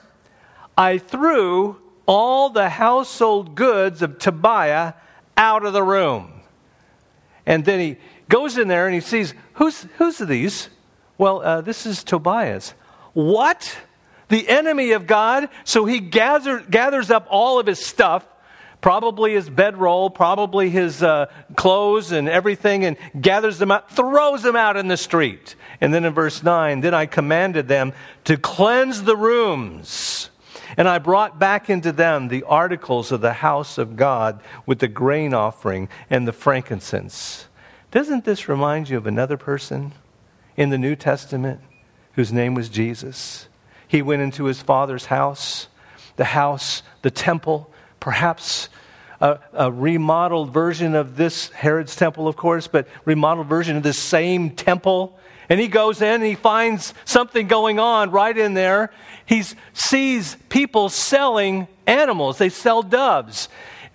I 0.75 0.97
threw 0.97 1.79
all 2.07 2.49
the 2.49 2.69
household 2.69 3.53
goods 3.53 4.01
of 4.01 4.17
Tobiah 4.17 4.93
out 5.35 5.65
of 5.65 5.73
the 5.73 5.83
room. 5.83 6.31
And 7.45 7.63
then 7.63 7.79
he 7.79 7.97
goes 8.29 8.57
in 8.57 8.67
there 8.67 8.87
and 8.87 8.95
he 8.95 9.01
sees, 9.01 9.33
who's, 9.53 9.83
who's 9.97 10.17
these? 10.17 10.69
Well, 11.17 11.41
uh, 11.41 11.61
this 11.61 11.85
is 11.85 12.03
Tobiah's. 12.03 12.73
What? 13.13 13.77
The 14.29 14.47
enemy 14.47 14.91
of 14.91 15.07
God? 15.07 15.49
So 15.63 15.85
he 15.85 15.99
gather, 15.99 16.59
gathers 16.59 17.11
up 17.11 17.27
all 17.29 17.59
of 17.59 17.67
his 17.67 17.79
stuff, 17.79 18.25
probably 18.81 19.33
his 19.33 19.49
bedroll, 19.49 20.09
probably 20.09 20.69
his 20.69 21.01
uh, 21.01 21.27
clothes 21.55 22.11
and 22.11 22.29
everything, 22.29 22.85
and 22.85 22.97
gathers 23.19 23.57
them 23.57 23.71
out, 23.71 23.91
throws 23.91 24.43
them 24.43 24.55
out 24.55 24.77
in 24.77 24.87
the 24.87 24.97
street. 24.97 25.55
And 25.81 25.93
then 25.93 26.05
in 26.05 26.13
verse 26.13 26.43
9, 26.43 26.81
then 26.81 26.93
I 26.93 27.05
commanded 27.05 27.67
them 27.67 27.93
to 28.25 28.37
cleanse 28.37 29.03
the 29.03 29.15
rooms 29.15 30.29
and 30.75 30.88
I 30.88 30.97
brought 30.97 31.39
back 31.39 31.69
into 31.69 31.91
them 31.91 32.27
the 32.27 32.43
articles 32.43 33.12
of 33.12 33.21
the 33.21 33.33
house 33.33 33.77
of 33.77 33.95
God 33.95 34.41
with 34.65 34.79
the 34.79 34.88
grain 34.88 35.33
offering 35.33 35.88
and 36.09 36.27
the 36.27 36.33
frankincense. 36.33 37.47
Doesn't 37.91 38.25
this 38.25 38.50
remind 38.50 38.89
you 38.89 38.97
of 38.97 39.07
another 39.07 39.38
person 39.38 39.93
in 40.57 40.69
the 40.69 40.77
New 40.77 40.95
Testament 40.95 41.62
whose 42.13 42.33
name 42.33 42.53
was 42.53 42.69
Jesus? 42.69 43.47
He 43.88 44.01
went 44.01 44.21
into 44.21 44.45
his 44.45 44.62
father's 44.62 45.05
house, 45.05 45.67
the 46.17 46.25
house, 46.25 46.83
the 47.01 47.12
temple, 47.12 47.71
perhaps 48.00 48.69
a, 49.21 49.39
a, 49.53 49.71
remodeled 49.71 50.53
version 50.53 50.95
of 50.95 51.15
this 51.15 51.50
Herod's 51.50 51.95
temple, 51.95 52.27
of 52.27 52.36
course, 52.36 52.67
but 52.67 52.88
remodeled 53.05 53.47
version 53.47 53.77
of 53.77 53.83
the 53.83 53.93
same 53.93 54.51
temple. 54.51 55.17
And 55.49 55.59
he 55.59 55.67
goes 55.67 56.01
in 56.01 56.15
and 56.15 56.23
he 56.23 56.35
finds 56.35 56.93
something 57.05 57.47
going 57.47 57.79
on 57.79 58.11
right 58.11 58.37
in 58.37 58.53
there. 58.53 58.91
He 59.25 59.43
sees 59.73 60.35
people 60.49 60.89
selling 60.89 61.67
animals, 61.85 62.37
they 62.37 62.49
sell 62.49 62.83
doves 62.83 63.49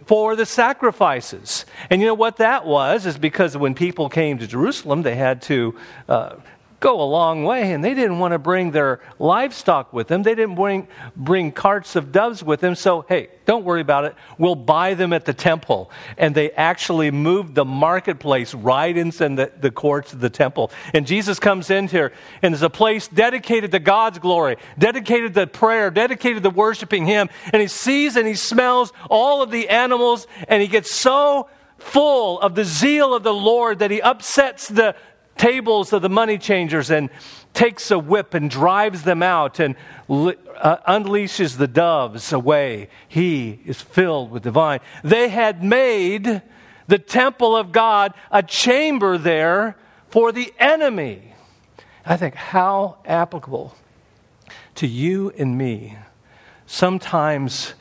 for 0.07 0.35
the 0.35 0.47
sacrifices. 0.47 1.65
And 1.89 2.01
you 2.01 2.07
know 2.07 2.15
what 2.15 2.39
that 2.39 2.67
was? 2.67 3.07
Is 3.07 3.19
because 3.19 3.57
when 3.57 3.75
people 3.75 4.09
came 4.09 4.39
to 4.39 4.47
Jerusalem, 4.47 5.03
they 5.03 5.15
had 5.15 5.43
to 5.43 5.77
uh, 6.09 6.37
go 6.83 7.01
a 7.01 7.05
long 7.05 7.45
way, 7.45 7.73
and 7.73 7.83
they 7.83 7.95
didn't 7.95 8.19
want 8.19 8.33
to 8.33 8.39
bring 8.39 8.73
their 8.73 9.01
livestock 9.19 9.93
with 9.93 10.09
them. 10.09 10.25
They 10.25 10.35
didn't 10.35 10.57
bring, 10.57 10.89
bring 11.17 11.53
carts 11.53 11.97
of 11.97 12.13
doves 12.13 12.43
with 12.43 12.61
them. 12.61 12.75
So, 12.75 13.07
hey, 13.09 13.29
don't 13.47 13.65
worry 13.65 13.81
about 13.81 14.05
it. 14.05 14.17
We'll 14.37 14.57
buy 14.57 14.95
them 14.95 15.13
at 15.13 15.25
the 15.25 15.33
temple. 15.33 15.91
And 16.19 16.35
they 16.35 16.51
actually 16.51 17.11
moved 17.13 17.55
the 17.55 17.65
marketplace 17.65 18.53
right 18.53 18.95
into 18.95 19.29
the, 19.29 19.53
the 19.59 19.71
courts 19.71 20.13
of 20.13 20.21
the 20.21 20.29
temple. 20.29 20.73
And 20.93 21.07
Jesus 21.07 21.39
comes 21.39 21.71
in 21.71 21.87
here, 21.87 22.13
and 22.43 22.53
there's 22.53 22.63
a 22.63 22.71
place 22.71 23.07
dedicated 23.07 23.71
to 23.71 23.79
God's 23.79 24.19
glory, 24.19 24.57
dedicated 24.77 25.35
to 25.35 25.47
prayer, 25.47 25.91
dedicated 25.91 26.43
to 26.43 26.51
worshiping 26.51 27.07
Him. 27.07 27.31
And 27.53 27.63
he 27.63 27.69
sees 27.69 28.17
and 28.17 28.27
he 28.27 28.35
smells 28.35 28.93
all 29.09 29.43
of 29.43 29.53
the 29.53 29.69
animals, 29.69 30.27
and 30.49 30.61
he 30.61 30.69
gets 30.69 30.93
so 30.93 31.49
full 31.79 32.41
of 32.41 32.55
the 32.55 32.65
zeal 32.65 33.15
of 33.15 33.23
the 33.23 33.35
Lord 33.35 33.81
that 33.81 33.91
he 33.91 34.01
upsets 34.01 34.69
the, 34.69 34.95
tables 35.37 35.93
of 35.93 36.03
the 36.03 36.09
money 36.09 36.39
changers 36.39 36.91
and 36.91 37.11
takes 37.55 37.91
a 37.91 37.99
whip 37.99 38.35
and 38.35 38.51
drives 38.51 39.03
them 39.03 39.23
out 39.23 39.59
and 39.61 39.77
uh, 40.09 40.77
unleashes 40.89 41.57
the 41.57 41.69
doves 41.69 42.33
away. 42.33 42.89
He 43.09 43.61
is 43.65 43.81
filled 43.81 44.31
with 44.31 44.43
divine. 44.43 44.81
They 45.03 45.29
had 45.29 45.63
made 45.63 46.43
the 46.87 46.99
temple 46.99 47.57
of 47.57 47.73
God 47.73 48.15
a 48.31 48.43
chamber 48.43 49.19
there 49.19 49.77
for 50.09 50.33
the 50.33 50.53
enemy. 50.59 51.35
I 52.05 52.17
think 52.17 52.35
how 52.35 52.99
applicable 53.05 53.75
to 54.77 54.87
you 54.87 55.31
and 55.39 55.57
me. 55.57 55.97
Sometimes 56.67 57.75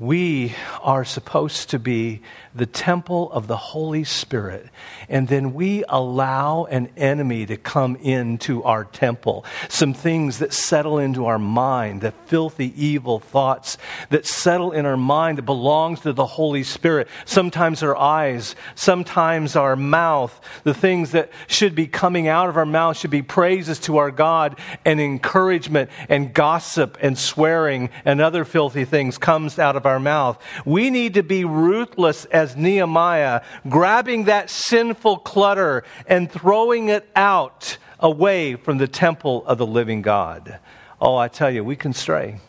we 0.00 0.54
are 0.80 1.04
supposed 1.04 1.68
to 1.70 1.78
be 1.78 2.22
the 2.54 2.64
temple 2.64 3.30
of 3.32 3.46
the 3.46 3.56
Holy 3.56 4.02
Spirit, 4.02 4.66
and 5.10 5.28
then 5.28 5.52
we 5.52 5.84
allow 5.90 6.64
an 6.64 6.88
enemy 6.96 7.44
to 7.44 7.56
come 7.58 7.96
into 7.96 8.62
our 8.64 8.84
temple. 8.84 9.44
Some 9.68 9.92
things 9.92 10.38
that 10.38 10.54
settle 10.54 10.98
into 10.98 11.26
our 11.26 11.38
mind, 11.38 12.00
the 12.00 12.12
filthy, 12.12 12.72
evil 12.82 13.20
thoughts 13.20 13.76
that 14.08 14.26
settle 14.26 14.72
in 14.72 14.86
our 14.86 14.96
mind 14.96 15.36
that 15.36 15.42
belongs 15.42 16.00
to 16.00 16.14
the 16.14 16.26
Holy 16.26 16.62
Spirit. 16.62 17.06
Sometimes 17.26 17.82
our 17.82 17.96
eyes, 17.96 18.56
sometimes 18.74 19.54
our 19.54 19.76
mouth, 19.76 20.40
the 20.64 20.74
things 20.74 21.10
that 21.10 21.30
should 21.46 21.74
be 21.74 21.86
coming 21.86 22.26
out 22.26 22.48
of 22.48 22.56
our 22.56 22.66
mouth 22.66 22.96
should 22.96 23.10
be 23.10 23.22
praises 23.22 23.78
to 23.80 23.98
our 23.98 24.10
God 24.10 24.58
and 24.86 24.98
encouragement 24.98 25.90
and 26.08 26.32
gossip 26.32 26.96
and 27.02 27.18
swearing 27.18 27.90
and 28.06 28.22
other 28.22 28.46
filthy 28.46 28.86
things 28.86 29.18
comes 29.18 29.58
out 29.58 29.76
of 29.76 29.86
our 29.86 29.89
our 29.90 30.00
mouth. 30.00 30.38
We 30.64 30.88
need 30.88 31.14
to 31.14 31.22
be 31.22 31.44
ruthless 31.44 32.24
as 32.26 32.56
Nehemiah, 32.56 33.42
grabbing 33.68 34.24
that 34.24 34.48
sinful 34.48 35.18
clutter 35.18 35.84
and 36.06 36.30
throwing 36.30 36.88
it 36.88 37.08
out 37.14 37.76
away 37.98 38.54
from 38.54 38.78
the 38.78 38.88
temple 38.88 39.44
of 39.46 39.58
the 39.58 39.66
living 39.66 40.00
God. 40.00 40.58
Oh, 41.00 41.16
I 41.16 41.28
tell 41.28 41.50
you, 41.50 41.62
we 41.64 41.76
can 41.76 41.92
stray. 41.92 42.40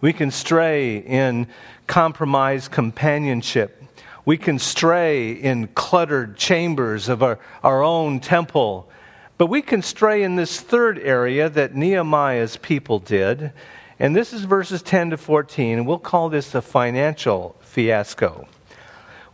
We 0.00 0.12
can 0.12 0.30
stray 0.30 0.98
in 0.98 1.46
compromised 1.86 2.70
companionship. 2.70 3.82
We 4.24 4.36
can 4.36 4.58
stray 4.58 5.32
in 5.32 5.68
cluttered 5.68 6.36
chambers 6.36 7.08
of 7.08 7.22
our, 7.22 7.38
our 7.62 7.82
own 7.82 8.20
temple. 8.20 8.88
But 9.38 9.46
we 9.46 9.62
can 9.62 9.82
stray 9.82 10.22
in 10.22 10.36
this 10.36 10.60
third 10.60 10.98
area 10.98 11.48
that 11.48 11.74
Nehemiah's 11.74 12.56
people 12.58 12.98
did, 12.98 13.52
and 14.00 14.16
this 14.16 14.32
is 14.32 14.44
verses 14.44 14.80
10 14.80 15.10
to 15.10 15.18
14. 15.18 15.84
We'll 15.84 15.98
call 15.98 16.30
this 16.30 16.54
a 16.54 16.62
financial 16.62 17.54
fiasco. 17.60 18.48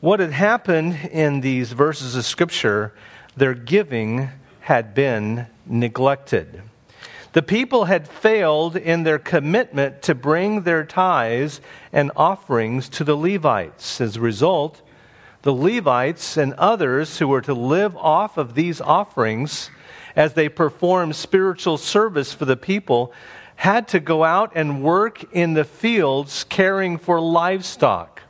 What 0.01 0.19
had 0.19 0.33
happened 0.33 1.09
in 1.13 1.41
these 1.41 1.71
verses 1.71 2.17
of 2.17 2.25
Scripture, 2.25 2.93
their 3.37 3.55
giving 3.55 4.29
had 4.61 4.93
been 4.93 5.47
neglected. 5.67 6.63
The 7.33 7.43
people 7.43 7.85
had 7.85 8.09
failed 8.09 8.77
in 8.77 9.05
their 9.05 9.21
commitment 9.21 10.03
to 10.03 10.17
bring 10.17 10.63
their 10.63 10.85
tithes 10.85 11.61
and 11.93 12.11
offerings 12.17 12.89
to 12.89 13.05
the 13.05 13.17
Levites. 13.17 14.01
As 14.01 14.17
a 14.17 14.21
result, 14.21 14.83
the 15.43 15.55
Levites 15.55 16.37
and 16.37 16.55
others 16.55 17.19
who 17.19 17.29
were 17.29 17.43
to 17.43 17.55
live 17.55 17.97
off 17.97 18.37
of 18.37 18.55
these 18.55 18.81
offerings 18.81 19.71
as 20.17 20.33
they 20.33 20.49
performed 20.49 21.15
spiritual 21.15 21.79
service 21.79 22.33
for 22.33 22.47
the 22.47 22.57
people 22.57 23.13
had 23.57 23.89
to 23.89 24.01
go 24.01 24.23
out 24.23 24.53
and 24.55 24.83
work 24.83 25.25
in 25.33 25.55
the 25.55 25.65
fields 25.65 26.45
caring 26.45 26.99
for 26.99 27.21
livestock. 27.21 28.23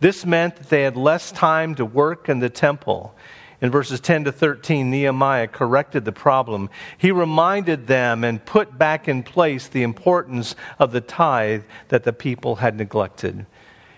This 0.00 0.26
meant 0.26 0.56
that 0.56 0.68
they 0.68 0.82
had 0.82 0.96
less 0.96 1.30
time 1.30 1.76
to 1.76 1.84
work 1.84 2.28
in 2.28 2.40
the 2.40 2.50
temple. 2.50 3.14
in 3.60 3.70
verses 3.70 4.00
10 4.00 4.24
to 4.24 4.32
13, 4.32 4.90
Nehemiah 4.90 5.46
corrected 5.46 6.04
the 6.04 6.10
problem. 6.10 6.68
He 6.98 7.12
reminded 7.12 7.86
them 7.86 8.24
and 8.24 8.44
put 8.44 8.76
back 8.76 9.06
in 9.06 9.22
place 9.22 9.68
the 9.68 9.84
importance 9.84 10.56
of 10.80 10.90
the 10.90 11.00
tithe 11.00 11.62
that 11.86 12.02
the 12.02 12.12
people 12.12 12.56
had 12.56 12.76
neglected. 12.76 13.46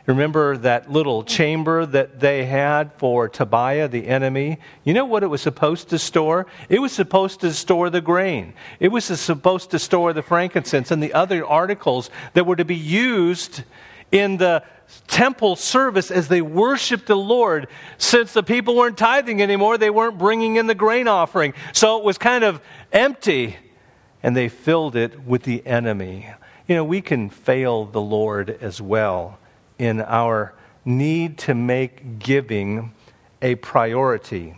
Remember 0.06 0.58
that 0.58 0.90
little 0.92 1.24
chamber 1.24 1.86
that 1.86 2.20
they 2.20 2.44
had 2.44 2.92
for 2.98 3.26
Tobiah, 3.26 3.88
the 3.88 4.06
enemy? 4.06 4.58
You 4.84 4.92
know 4.92 5.06
what 5.06 5.22
it 5.22 5.28
was 5.28 5.40
supposed 5.40 5.88
to 5.90 5.98
store? 5.98 6.46
It 6.68 6.80
was 6.80 6.92
supposed 6.92 7.40
to 7.40 7.54
store 7.54 7.88
the 7.88 8.02
grain. 8.02 8.52
It 8.80 8.88
was 8.88 9.04
supposed 9.04 9.70
to 9.70 9.78
store 9.78 10.12
the 10.12 10.20
frankincense 10.20 10.90
and 10.90 11.02
the 11.02 11.14
other 11.14 11.46
articles 11.46 12.10
that 12.34 12.44
were 12.44 12.56
to 12.56 12.66
be 12.66 12.76
used 12.76 13.62
in 14.12 14.36
the 14.36 14.62
temple 15.08 15.56
service 15.56 16.10
as 16.10 16.28
they 16.28 16.42
worshiped 16.42 17.06
the 17.06 17.16
Lord. 17.16 17.66
Since 17.96 18.34
the 18.34 18.42
people 18.42 18.76
weren't 18.76 18.98
tithing 18.98 19.40
anymore, 19.40 19.78
they 19.78 19.88
weren't 19.88 20.18
bringing 20.18 20.56
in 20.56 20.66
the 20.66 20.74
grain 20.74 21.08
offering. 21.08 21.54
So 21.72 21.96
it 21.96 22.04
was 22.04 22.18
kind 22.18 22.44
of 22.44 22.60
empty, 22.92 23.56
and 24.22 24.36
they 24.36 24.50
filled 24.50 24.96
it 24.96 25.24
with 25.24 25.44
the 25.44 25.66
enemy. 25.66 26.28
You 26.68 26.74
know, 26.74 26.84
we 26.84 27.00
can 27.00 27.30
fail 27.30 27.86
the 27.86 28.02
Lord 28.02 28.50
as 28.60 28.82
well 28.82 29.38
in 29.78 30.00
our 30.00 30.54
need 30.84 31.38
to 31.38 31.54
make 31.54 32.18
giving 32.18 32.92
a 33.40 33.54
priority. 33.56 34.54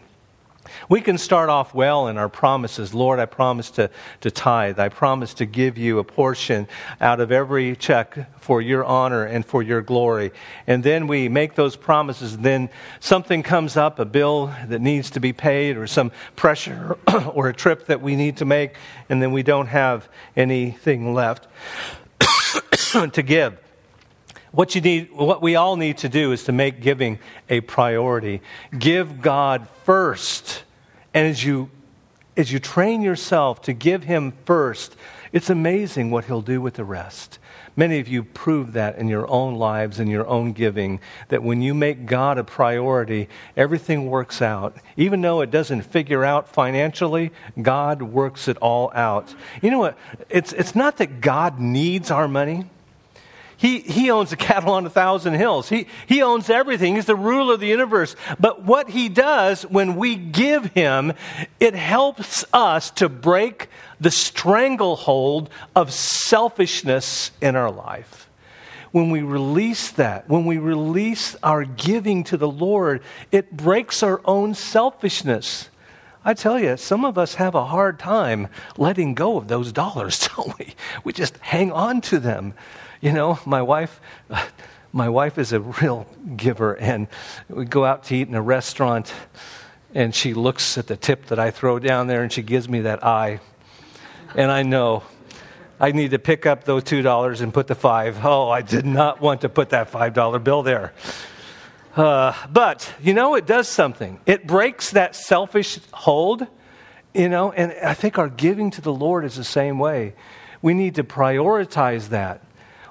We 0.88 1.00
can 1.00 1.18
start 1.18 1.48
off 1.48 1.74
well 1.74 2.08
in 2.08 2.18
our 2.18 2.28
promises. 2.28 2.94
Lord, 2.94 3.18
I 3.18 3.26
promise 3.26 3.70
to, 3.72 3.90
to 4.22 4.30
tithe. 4.30 4.78
I 4.78 4.88
promise 4.88 5.34
to 5.34 5.46
give 5.46 5.78
you 5.78 5.98
a 5.98 6.04
portion 6.04 6.68
out 7.00 7.20
of 7.20 7.32
every 7.32 7.76
check 7.76 8.40
for 8.40 8.60
your 8.60 8.84
honor 8.84 9.24
and 9.24 9.44
for 9.44 9.62
your 9.62 9.80
glory. 9.80 10.32
And 10.66 10.82
then 10.82 11.06
we 11.06 11.28
make 11.28 11.54
those 11.54 11.76
promises. 11.76 12.34
And 12.34 12.44
then 12.44 12.68
something 13.00 13.42
comes 13.42 13.76
up, 13.76 13.98
a 13.98 14.04
bill 14.04 14.52
that 14.66 14.80
needs 14.80 15.10
to 15.10 15.20
be 15.20 15.32
paid, 15.32 15.76
or 15.76 15.86
some 15.86 16.12
pressure, 16.34 16.96
or 17.32 17.48
a 17.48 17.54
trip 17.54 17.86
that 17.86 18.02
we 18.02 18.16
need 18.16 18.38
to 18.38 18.44
make, 18.44 18.74
and 19.08 19.22
then 19.22 19.32
we 19.32 19.42
don't 19.42 19.68
have 19.68 20.08
anything 20.36 21.14
left 21.14 21.46
to 23.12 23.22
give 23.22 23.58
what 24.56 24.74
you 24.74 24.80
need 24.80 25.12
what 25.12 25.42
we 25.42 25.54
all 25.54 25.76
need 25.76 25.98
to 25.98 26.08
do 26.08 26.32
is 26.32 26.44
to 26.44 26.52
make 26.52 26.80
giving 26.80 27.18
a 27.50 27.60
priority. 27.60 28.40
Give 28.76 29.20
god 29.20 29.68
first. 29.84 30.64
And 31.12 31.28
as 31.28 31.44
you 31.44 31.70
as 32.38 32.50
you 32.50 32.58
train 32.58 33.02
yourself 33.02 33.62
to 33.62 33.74
give 33.74 34.02
him 34.02 34.32
first 34.46 34.96
it's 35.32 35.50
amazing 35.50 36.10
what 36.10 36.24
he'll 36.24 36.40
do 36.40 36.62
with 36.62 36.74
the 36.74 36.84
rest. 36.84 37.38
Many 37.74 37.98
of 37.98 38.08
you 38.08 38.22
prove 38.22 38.72
that 38.72 38.96
in 38.96 39.08
your 39.08 39.28
own 39.28 39.56
lives 39.56 40.00
and 40.00 40.10
your 40.10 40.26
own 40.26 40.52
giving 40.52 41.00
that 41.28 41.42
when 41.42 41.60
you 41.60 41.74
make 41.74 42.06
god 42.06 42.38
a 42.38 42.44
priority 42.44 43.28
everything 43.58 44.08
works 44.08 44.40
out. 44.40 44.78
Even 44.96 45.20
though 45.20 45.42
it 45.42 45.50
doesn't 45.50 45.82
figure 45.82 46.24
out 46.24 46.48
financially 46.48 47.30
god 47.60 48.00
works 48.00 48.48
it 48.48 48.56
all 48.56 48.90
out. 48.94 49.34
You 49.60 49.70
know 49.70 49.80
what? 49.80 49.98
It's, 50.30 50.54
it's 50.54 50.74
not 50.74 50.96
that 50.96 51.20
god 51.20 51.60
needs 51.60 52.10
our 52.10 52.26
money 52.26 52.64
he, 53.56 53.80
he 53.80 54.10
owns 54.10 54.30
the 54.30 54.36
cattle 54.36 54.72
on 54.72 54.84
a 54.84 54.90
thousand 54.90 55.34
hills. 55.34 55.68
He, 55.68 55.86
he 56.06 56.22
owns 56.22 56.50
everything. 56.50 56.96
He's 56.96 57.06
the 57.06 57.16
ruler 57.16 57.54
of 57.54 57.60
the 57.60 57.66
universe. 57.66 58.14
But 58.38 58.62
what 58.62 58.90
he 58.90 59.08
does 59.08 59.62
when 59.62 59.96
we 59.96 60.16
give 60.16 60.66
him, 60.66 61.14
it 61.58 61.74
helps 61.74 62.44
us 62.52 62.90
to 62.92 63.08
break 63.08 63.68
the 63.98 64.10
stranglehold 64.10 65.48
of 65.74 65.92
selfishness 65.92 67.30
in 67.40 67.56
our 67.56 67.70
life. 67.70 68.28
When 68.92 69.10
we 69.10 69.22
release 69.22 69.90
that, 69.92 70.28
when 70.28 70.44
we 70.44 70.58
release 70.58 71.34
our 71.42 71.64
giving 71.64 72.24
to 72.24 72.36
the 72.36 72.48
Lord, 72.48 73.02
it 73.32 73.56
breaks 73.56 74.02
our 74.02 74.20
own 74.24 74.54
selfishness. 74.54 75.70
I 76.24 76.34
tell 76.34 76.58
you, 76.58 76.76
some 76.76 77.04
of 77.04 77.16
us 77.16 77.36
have 77.36 77.54
a 77.54 77.64
hard 77.64 77.98
time 77.98 78.48
letting 78.76 79.14
go 79.14 79.38
of 79.38 79.48
those 79.48 79.72
dollars, 79.72 80.28
don't 80.36 80.58
we? 80.58 80.74
We 81.04 81.14
just 81.14 81.38
hang 81.38 81.72
on 81.72 82.02
to 82.02 82.18
them. 82.18 82.52
You 83.00 83.12
know, 83.12 83.38
my 83.44 83.62
wife, 83.62 84.00
my 84.92 85.08
wife 85.08 85.38
is 85.38 85.52
a 85.52 85.60
real 85.60 86.06
giver, 86.36 86.74
and 86.74 87.08
we 87.48 87.64
go 87.64 87.84
out 87.84 88.04
to 88.04 88.16
eat 88.16 88.28
in 88.28 88.34
a 88.34 88.42
restaurant, 88.42 89.12
and 89.94 90.14
she 90.14 90.34
looks 90.34 90.78
at 90.78 90.86
the 90.86 90.96
tip 90.96 91.26
that 91.26 91.38
I 91.38 91.50
throw 91.50 91.78
down 91.78 92.06
there, 92.06 92.22
and 92.22 92.32
she 92.32 92.42
gives 92.42 92.68
me 92.68 92.80
that 92.82 93.04
eye, 93.04 93.40
and 94.34 94.50
I 94.50 94.62
know 94.62 95.02
I 95.78 95.92
need 95.92 96.12
to 96.12 96.18
pick 96.18 96.46
up 96.46 96.64
those 96.64 96.84
two 96.84 97.02
dollars 97.02 97.42
and 97.42 97.52
put 97.52 97.66
the 97.66 97.74
five. 97.74 98.24
Oh, 98.24 98.48
I 98.48 98.62
did 98.62 98.86
not 98.86 99.20
want 99.20 99.42
to 99.42 99.50
put 99.50 99.70
that 99.70 99.90
five 99.90 100.14
dollar 100.14 100.38
bill 100.38 100.62
there. 100.62 100.94
Uh, 101.94 102.34
but 102.50 102.92
you 103.02 103.12
know, 103.12 103.34
it 103.34 103.46
does 103.46 103.68
something. 103.68 104.18
It 104.24 104.46
breaks 104.46 104.92
that 104.92 105.14
selfish 105.14 105.78
hold. 105.92 106.46
You 107.12 107.28
know, 107.30 107.50
and 107.52 107.72
I 107.82 107.94
think 107.94 108.18
our 108.18 108.28
giving 108.28 108.70
to 108.72 108.82
the 108.82 108.92
Lord 108.92 109.24
is 109.24 109.36
the 109.36 109.44
same 109.44 109.78
way. 109.78 110.14
We 110.60 110.74
need 110.74 110.96
to 110.96 111.04
prioritize 111.04 112.08
that. 112.08 112.42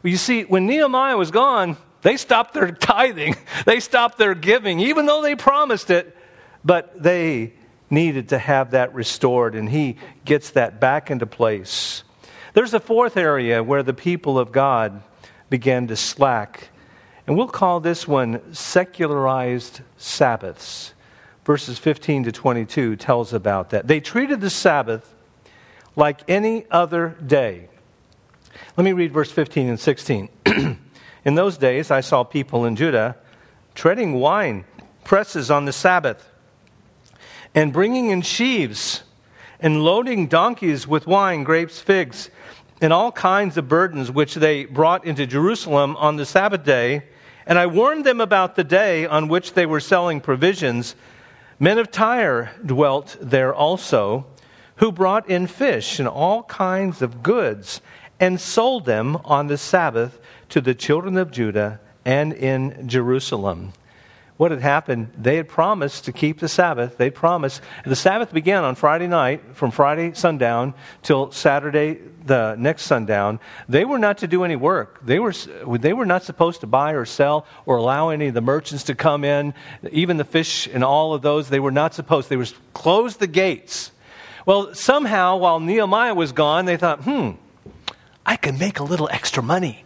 Well, 0.05 0.11
you 0.11 0.17
see, 0.17 0.43
when 0.43 0.67
Nehemiah 0.67 1.17
was 1.17 1.31
gone, 1.31 1.77
they 2.03 2.15
stopped 2.17 2.53
their 2.53 2.69
tithing, 2.71 3.37
they 3.65 3.79
stopped 3.79 4.19
their 4.19 4.35
giving, 4.35 4.79
even 4.79 5.07
though 5.07 5.23
they 5.23 5.33
promised 5.35 5.89
it, 5.89 6.15
but 6.63 7.01
they 7.01 7.53
needed 7.89 8.29
to 8.29 8.37
have 8.37 8.69
that 8.71 8.93
restored, 8.93 9.55
and 9.55 9.67
he 9.67 9.97
gets 10.23 10.51
that 10.51 10.79
back 10.79 11.09
into 11.09 11.25
place. 11.25 12.03
There's 12.53 12.75
a 12.75 12.79
fourth 12.79 13.17
area 13.17 13.63
where 13.63 13.81
the 13.81 13.95
people 13.95 14.37
of 14.37 14.51
God 14.51 15.01
began 15.49 15.87
to 15.87 15.95
slack, 15.95 16.69
and 17.25 17.35
we'll 17.35 17.47
call 17.47 17.79
this 17.79 18.07
one 18.07 18.53
secularized 18.53 19.81
Sabbaths. 19.97 20.93
Verses 21.45 21.79
15 21.79 22.25
to 22.25 22.31
22 22.31 22.95
tells 22.97 23.33
about 23.33 23.71
that. 23.71 23.87
They 23.87 24.01
treated 24.01 24.39
the 24.39 24.51
Sabbath 24.51 25.15
like 25.95 26.21
any 26.29 26.67
other 26.69 27.17
day. 27.25 27.69
Let 28.77 28.83
me 28.83 28.91
read 28.91 29.13
verse 29.13 29.31
15 29.31 29.69
and 29.69 29.79
16. 29.79 30.27
in 31.23 31.35
those 31.35 31.57
days, 31.57 31.91
I 31.91 32.01
saw 32.01 32.25
people 32.25 32.65
in 32.65 32.75
Judah 32.75 33.15
treading 33.73 34.15
wine 34.15 34.65
presses 35.05 35.49
on 35.49 35.63
the 35.63 35.71
Sabbath 35.71 36.29
and 37.53 37.71
bringing 37.71 38.09
in 38.09 38.21
sheaves 38.21 39.03
and 39.61 39.81
loading 39.81 40.27
donkeys 40.27 40.85
with 40.85 41.07
wine, 41.07 41.45
grapes, 41.45 41.79
figs, 41.79 42.29
and 42.81 42.91
all 42.91 43.13
kinds 43.13 43.55
of 43.55 43.69
burdens 43.69 44.11
which 44.11 44.35
they 44.35 44.65
brought 44.65 45.05
into 45.05 45.25
Jerusalem 45.25 45.95
on 45.95 46.17
the 46.17 46.25
Sabbath 46.25 46.65
day. 46.65 47.03
And 47.45 47.57
I 47.57 47.67
warned 47.67 48.05
them 48.05 48.19
about 48.19 48.57
the 48.57 48.65
day 48.65 49.05
on 49.05 49.29
which 49.29 49.53
they 49.53 49.65
were 49.65 49.79
selling 49.79 50.19
provisions. 50.19 50.95
Men 51.61 51.77
of 51.77 51.91
Tyre 51.91 52.51
dwelt 52.65 53.15
there 53.21 53.55
also, 53.55 54.25
who 54.77 54.91
brought 54.91 55.29
in 55.29 55.47
fish 55.47 55.97
and 55.97 56.09
all 56.09 56.43
kinds 56.43 57.01
of 57.01 57.23
goods 57.23 57.79
and 58.19 58.39
sold 58.39 58.85
them 58.85 59.17
on 59.25 59.47
the 59.47 59.57
Sabbath 59.57 60.19
to 60.49 60.61
the 60.61 60.75
children 60.75 61.17
of 61.17 61.31
Judah 61.31 61.79
and 62.05 62.33
in 62.33 62.87
Jerusalem. 62.87 63.73
What 64.37 64.51
had 64.51 64.59
happened, 64.59 65.13
they 65.17 65.37
had 65.37 65.47
promised 65.47 66.05
to 66.05 66.11
keep 66.11 66.39
the 66.39 66.49
Sabbath. 66.49 66.97
They 66.97 67.09
promised. 67.09 67.61
The 67.85 67.95
Sabbath 67.95 68.33
began 68.33 68.65
on 68.65 68.75
Friday 68.75 69.07
night, 69.07 69.55
from 69.55 69.71
Friday 69.71 70.11
sundown 70.13 70.73
till 71.03 71.31
Saturday, 71.31 71.99
the 72.25 72.55
next 72.55 72.83
sundown. 72.83 73.39
They 73.69 73.85
were 73.85 73.97
not 73.97 74.17
to 74.19 74.27
do 74.27 74.43
any 74.43 74.57
work. 74.57 74.99
They 75.05 75.19
were, 75.19 75.31
they 75.31 75.93
were 75.93 76.05
not 76.05 76.23
supposed 76.23 76.61
to 76.61 76.67
buy 76.67 76.91
or 76.91 77.05
sell 77.05 77.45
or 77.65 77.77
allow 77.77 78.09
any 78.09 78.27
of 78.27 78.33
the 78.33 78.41
merchants 78.41 78.83
to 78.85 78.95
come 78.95 79.23
in. 79.23 79.53
Even 79.89 80.17
the 80.17 80.25
fish 80.25 80.67
and 80.67 80.83
all 80.83 81.13
of 81.13 81.21
those, 81.21 81.47
they 81.47 81.61
were 81.61 81.71
not 81.71 81.93
supposed. 81.93 82.27
They 82.27 82.35
were 82.35 82.47
closed 82.73 83.19
the 83.19 83.27
gates. 83.27 83.91
Well, 84.45 84.75
somehow, 84.75 85.37
while 85.37 85.61
Nehemiah 85.61 86.13
was 86.13 86.33
gone, 86.33 86.65
they 86.65 86.75
thought, 86.75 87.03
hmm, 87.03 87.31
I 88.25 88.35
can 88.37 88.57
make 88.57 88.79
a 88.79 88.83
little 88.83 89.09
extra 89.11 89.43
money. 89.43 89.85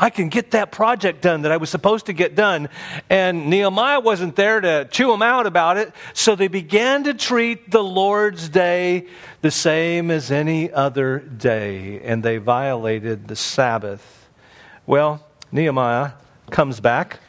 I 0.00 0.08
can 0.08 0.30
get 0.30 0.52
that 0.52 0.72
project 0.72 1.20
done 1.20 1.42
that 1.42 1.52
I 1.52 1.58
was 1.58 1.68
supposed 1.68 2.06
to 2.06 2.14
get 2.14 2.34
done. 2.34 2.70
And 3.10 3.50
Nehemiah 3.50 4.00
wasn't 4.00 4.34
there 4.34 4.58
to 4.58 4.88
chew 4.90 5.08
them 5.08 5.20
out 5.20 5.46
about 5.46 5.76
it. 5.76 5.92
So 6.14 6.34
they 6.34 6.48
began 6.48 7.04
to 7.04 7.12
treat 7.12 7.70
the 7.70 7.84
Lord's 7.84 8.48
day 8.48 9.08
the 9.42 9.50
same 9.50 10.10
as 10.10 10.30
any 10.30 10.72
other 10.72 11.18
day. 11.18 12.00
And 12.00 12.22
they 12.22 12.38
violated 12.38 13.28
the 13.28 13.36
Sabbath. 13.36 14.26
Well, 14.86 15.26
Nehemiah 15.52 16.12
comes 16.50 16.80
back 16.80 17.20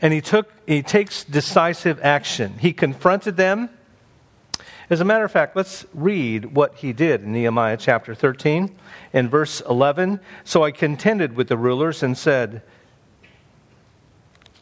and 0.00 0.12
he, 0.12 0.20
took, 0.20 0.52
he 0.68 0.82
takes 0.82 1.24
decisive 1.24 1.98
action. 2.00 2.54
He 2.60 2.72
confronted 2.72 3.36
them. 3.36 3.70
As 4.90 5.00
a 5.00 5.04
matter 5.04 5.24
of 5.24 5.30
fact, 5.30 5.54
let's 5.54 5.86
read 5.94 6.46
what 6.46 6.74
he 6.74 6.92
did 6.92 7.22
in 7.22 7.32
Nehemiah 7.32 7.76
chapter 7.76 8.12
13 8.12 8.76
in 9.12 9.28
verse 9.28 9.60
11. 9.60 10.18
So 10.42 10.64
I 10.64 10.72
contended 10.72 11.36
with 11.36 11.46
the 11.46 11.56
rulers 11.56 12.02
and 12.02 12.18
said, 12.18 12.62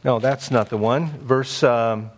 No, 0.05 0.19
that's 0.19 0.51
not 0.51 0.69
the 0.69 0.77
one. 0.77 1.09
Verse 1.21 1.62
um, 1.62 2.11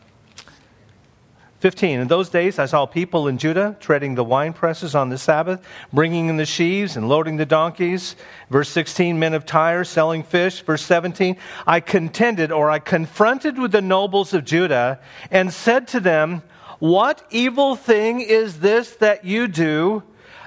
15. 1.61 2.01
In 2.01 2.09
those 2.09 2.31
days, 2.31 2.59
I 2.59 2.67
saw 2.67 2.85
people 2.85 3.29
in 3.29 3.39
Judah 3.39 3.77
treading 3.79 4.17
the 4.17 4.25
wine 4.25 4.55
presses 4.55 4.97
on 4.97 5.11
the 5.11 5.19
Sabbath, 5.19 5.65
bringing 5.93 6.29
in 6.29 6.37
the 6.37 6.47
sheaves 6.47 6.97
and 6.97 7.09
loading 7.09 7.37
the 7.37 7.47
donkeys. 7.47 8.17
Verse 8.49 8.71
16, 8.71 9.21
men 9.21 9.35
of 9.35 9.47
Tyre 9.47 9.85
selling 9.85 10.25
fish. 10.25 10.63
Verse 10.63 10.83
17, 10.83 11.37
I 11.65 11.79
contended 11.79 12.51
or 12.51 12.73
I 12.73 12.81
confronted 12.81 13.57
with 13.57 13.71
the 13.71 13.83
nobles 13.83 14.35
of 14.35 14.45
Judah 14.45 14.99
and 15.31 15.53
said 15.53 15.87
to 15.89 16.01
them, 16.01 16.43
What 16.81 17.25
evil 17.31 17.77
thing 17.77 18.21
is 18.21 18.59
this 18.59 18.91
that 18.97 19.25
you 19.25 19.47
do? 19.47 20.03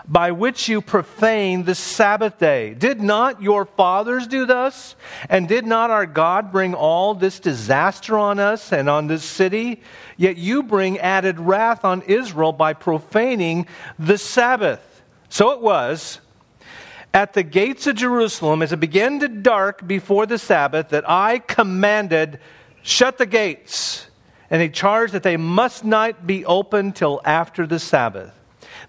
by 0.07 0.31
which 0.31 0.67
you 0.67 0.81
profane 0.81 1.63
the 1.63 1.75
Sabbath 1.75 2.37
day. 2.37 2.73
Did 2.73 3.01
not 3.01 3.41
your 3.41 3.65
fathers 3.65 4.27
do 4.27 4.45
thus? 4.45 4.95
And 5.29 5.47
did 5.47 5.65
not 5.65 5.91
our 5.91 6.05
God 6.05 6.51
bring 6.51 6.73
all 6.73 7.13
this 7.13 7.39
disaster 7.39 8.17
on 8.17 8.39
us 8.39 8.73
and 8.73 8.89
on 8.89 9.07
this 9.07 9.23
city? 9.23 9.81
Yet 10.17 10.37
you 10.37 10.63
bring 10.63 10.99
added 10.99 11.39
wrath 11.39 11.85
on 11.85 12.01
Israel 12.01 12.51
by 12.51 12.73
profaning 12.73 13.67
the 13.97 14.17
Sabbath. 14.17 15.01
So 15.29 15.51
it 15.51 15.61
was 15.61 16.19
at 17.13 17.33
the 17.33 17.43
gates 17.43 17.87
of 17.87 17.95
Jerusalem 17.95 18.61
as 18.61 18.73
it 18.73 18.79
began 18.79 19.19
to 19.21 19.27
dark 19.27 19.87
before 19.87 20.25
the 20.25 20.37
Sabbath 20.37 20.89
that 20.89 21.09
I 21.09 21.39
commanded, 21.39 22.39
shut 22.81 23.17
the 23.17 23.25
gates. 23.25 24.07
And 24.49 24.61
he 24.61 24.69
charged 24.69 25.13
that 25.13 25.23
they 25.23 25.37
must 25.37 25.83
not 25.83 26.27
be 26.27 26.45
opened 26.45 26.95
till 26.95 27.21
after 27.25 27.65
the 27.65 27.79
Sabbath. 27.79 28.33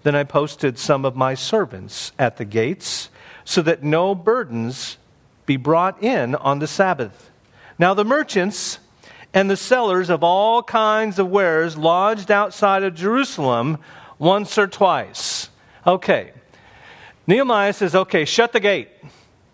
Then 0.03 0.15
I 0.15 0.23
posted 0.23 0.77
some 0.77 1.05
of 1.05 1.15
my 1.15 1.33
servants 1.33 2.11
at 2.19 2.37
the 2.37 2.45
gates 2.45 3.09
so 3.43 3.61
that 3.63 3.83
no 3.83 4.13
burdens 4.13 4.97
be 5.45 5.57
brought 5.57 6.01
in 6.03 6.35
on 6.35 6.59
the 6.59 6.67
Sabbath. 6.67 7.31
Now 7.77 7.93
the 7.93 8.05
merchants 8.05 8.79
and 9.33 9.49
the 9.49 9.57
sellers 9.57 10.09
of 10.09 10.23
all 10.23 10.63
kinds 10.63 11.19
of 11.19 11.29
wares 11.29 11.77
lodged 11.77 12.31
outside 12.31 12.83
of 12.83 12.95
Jerusalem 12.95 13.79
once 14.17 14.57
or 14.57 14.67
twice. 14.67 15.49
Okay. 15.85 16.31
Nehemiah 17.27 17.73
says, 17.73 17.95
okay, 17.95 18.25
shut 18.25 18.53
the 18.53 18.59
gate. 18.59 18.89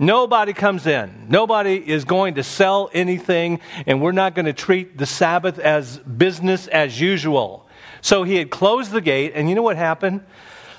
Nobody 0.01 0.53
comes 0.53 0.87
in. 0.87 1.27
Nobody 1.29 1.75
is 1.75 2.05
going 2.05 2.33
to 2.33 2.43
sell 2.43 2.89
anything, 2.91 3.59
and 3.85 4.01
we're 4.01 4.13
not 4.13 4.33
going 4.33 4.47
to 4.47 4.53
treat 4.53 4.97
the 4.97 5.05
Sabbath 5.05 5.59
as 5.59 5.99
business 5.99 6.65
as 6.67 6.99
usual. 6.99 7.67
So 8.01 8.23
he 8.23 8.37
had 8.37 8.49
closed 8.49 8.89
the 8.89 8.99
gate, 8.99 9.33
and 9.35 9.47
you 9.47 9.53
know 9.53 9.61
what 9.61 9.77
happened? 9.77 10.21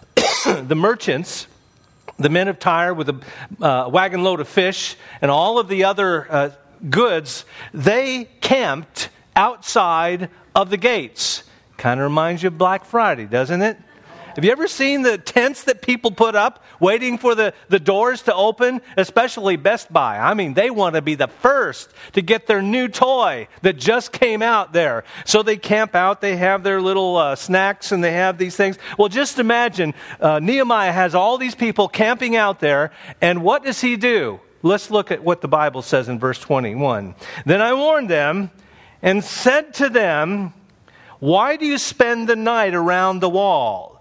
the 0.45 0.75
merchants, 0.75 1.47
the 2.19 2.31
men 2.31 2.49
of 2.49 2.59
Tyre 2.59 2.95
with 2.95 3.11
a 3.11 3.65
uh, 3.65 3.89
wagon 3.89 4.25
load 4.25 4.41
of 4.41 4.49
fish 4.49 4.97
and 5.21 5.31
all 5.31 5.61
of 5.61 5.69
the 5.69 5.85
other 5.85 6.27
uh, 6.29 6.51
goods, 6.91 7.45
they 7.73 8.29
camped 8.41 9.09
outside 9.37 10.31
of 10.53 10.69
the 10.69 10.77
gates. 10.77 11.45
Kind 11.77 12.01
of 12.01 12.05
reminds 12.05 12.43
you 12.43 12.49
of 12.49 12.59
Black 12.59 12.85
Friday, 12.85 13.27
doesn't 13.27 13.63
it? 13.63 13.79
Have 14.35 14.45
you 14.45 14.51
ever 14.51 14.67
seen 14.67 15.03
the 15.03 15.19
tents 15.19 15.65
that 15.65 15.83
people 15.83 16.11
put 16.11 16.35
up 16.35 16.65
waiting 16.81 17.19
for 17.19 17.35
the, 17.35 17.53
the 17.69 17.79
doors 17.79 18.23
to 18.23 18.35
open? 18.35 18.81
Especially 18.97 19.57
Best 19.57 19.93
Buy. 19.93 20.19
I 20.19 20.33
mean, 20.33 20.55
they 20.55 20.71
want 20.71 20.95
to 20.95 21.03
be 21.03 21.15
the 21.15 21.29
first 21.29 21.91
to 22.15 22.23
get 22.23 22.47
their 22.47 22.63
new 22.63 22.89
toy 22.89 23.49
that 23.61 23.77
just 23.77 24.11
came 24.11 24.41
out 24.41 24.73
there. 24.73 25.05
So 25.27 25.43
they 25.43 25.59
camp 25.59 25.95
out, 25.95 26.23
they 26.23 26.37
have 26.37 26.63
their 26.63 26.81
little 26.81 27.17
uh, 27.17 27.37
snacks, 27.37 27.93
and 27.93 28.03
they 28.03 28.13
have 28.13 28.39
these 28.39 28.57
things. 28.57 28.79
Well, 28.99 29.09
just 29.09 29.39
imagine 29.39 29.93
uh, 30.19 30.39
Nehemiah 30.39 30.93
has 30.93 31.15
all 31.15 31.37
these 31.37 31.55
people 31.55 31.89
camping 31.89 32.35
out 32.35 32.61
there, 32.61 32.91
and 33.21 33.43
what 33.43 33.65
does 33.65 33.83
he 33.83 33.97
do? 33.97 34.41
Let's 34.63 34.91
look 34.91 35.11
at 35.11 35.23
what 35.23 35.41
the 35.41 35.49
Bible 35.49 35.83
says 35.83 36.09
in 36.09 36.19
verse 36.19 36.39
21. 36.39 37.17
Then 37.45 37.61
I 37.61 37.75
warned 37.75 38.09
them 38.09 38.51
and 39.03 39.23
said 39.23 39.75
to 39.75 39.91
them, 39.91 40.55
Why 41.19 41.57
do 41.57 41.67
you 41.67 41.77
spend 41.77 42.29
the 42.29 42.37
night 42.37 42.75
around 42.75 43.21
the 43.21 43.29
wall? 43.29 43.92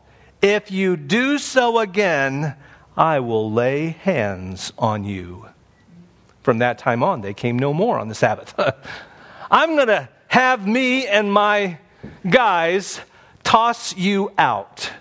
If 0.42 0.72
you 0.72 0.98
do 0.98 1.38
so 1.38 1.78
again, 1.78 2.56
I 2.98 3.20
will 3.20 3.52
lay 3.52 3.90
hands 3.90 4.74
on 4.78 5.04
you. 5.04 5.48
From 6.42 6.58
that 6.58 6.80
time 6.80 7.04
on, 7.04 7.22
they 7.22 7.36
came 7.36 7.60
no 7.60 7.74
more 7.74 8.00
on 8.00 8.08
the 8.08 8.16
Sabbath. 8.16 8.56
I'm 9.52 9.76
going 9.76 9.88
to 9.88 10.10
have 10.28 10.66
me 10.66 11.06
and 11.06 11.32
my 11.32 11.78
guys 12.28 13.00
toss 13.44 13.96
you 13.96 14.32
out. 14.38 14.92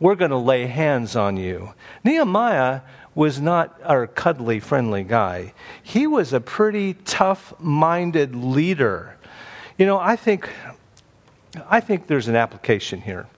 We're 0.00 0.16
going 0.16 0.32
to 0.32 0.36
lay 0.36 0.66
hands 0.66 1.14
on 1.14 1.36
you. 1.36 1.74
Nehemiah 2.02 2.80
was 3.14 3.40
not 3.40 3.80
our 3.84 4.06
cuddly, 4.06 4.58
friendly 4.60 5.04
guy. 5.04 5.52
He 5.82 6.06
was 6.06 6.32
a 6.32 6.40
pretty 6.40 6.94
tough 6.94 7.54
minded 7.60 8.34
leader. 8.34 9.16
You 9.76 9.86
know, 9.86 9.98
I 9.98 10.16
think, 10.16 10.48
I 11.68 11.80
think 11.80 12.08
there's 12.08 12.28
an 12.28 12.36
application 12.36 13.00
here. 13.00 13.28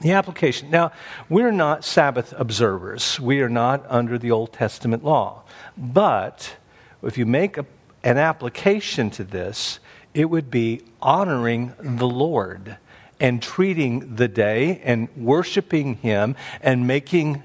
The 0.00 0.12
application. 0.12 0.70
Now, 0.70 0.92
we're 1.28 1.52
not 1.52 1.84
Sabbath 1.84 2.34
observers. 2.36 3.18
We 3.18 3.40
are 3.40 3.48
not 3.48 3.84
under 3.88 4.18
the 4.18 4.30
Old 4.30 4.52
Testament 4.52 5.02
law. 5.04 5.42
But 5.76 6.56
if 7.02 7.16
you 7.16 7.24
make 7.24 7.56
a, 7.56 7.64
an 8.04 8.18
application 8.18 9.10
to 9.10 9.24
this, 9.24 9.78
it 10.12 10.26
would 10.26 10.50
be 10.50 10.82
honoring 11.00 11.72
the 11.78 12.06
Lord 12.06 12.76
and 13.18 13.42
treating 13.42 14.16
the 14.16 14.28
day 14.28 14.80
and 14.84 15.08
worshiping 15.16 15.96
Him 15.96 16.36
and 16.60 16.86
making 16.86 17.42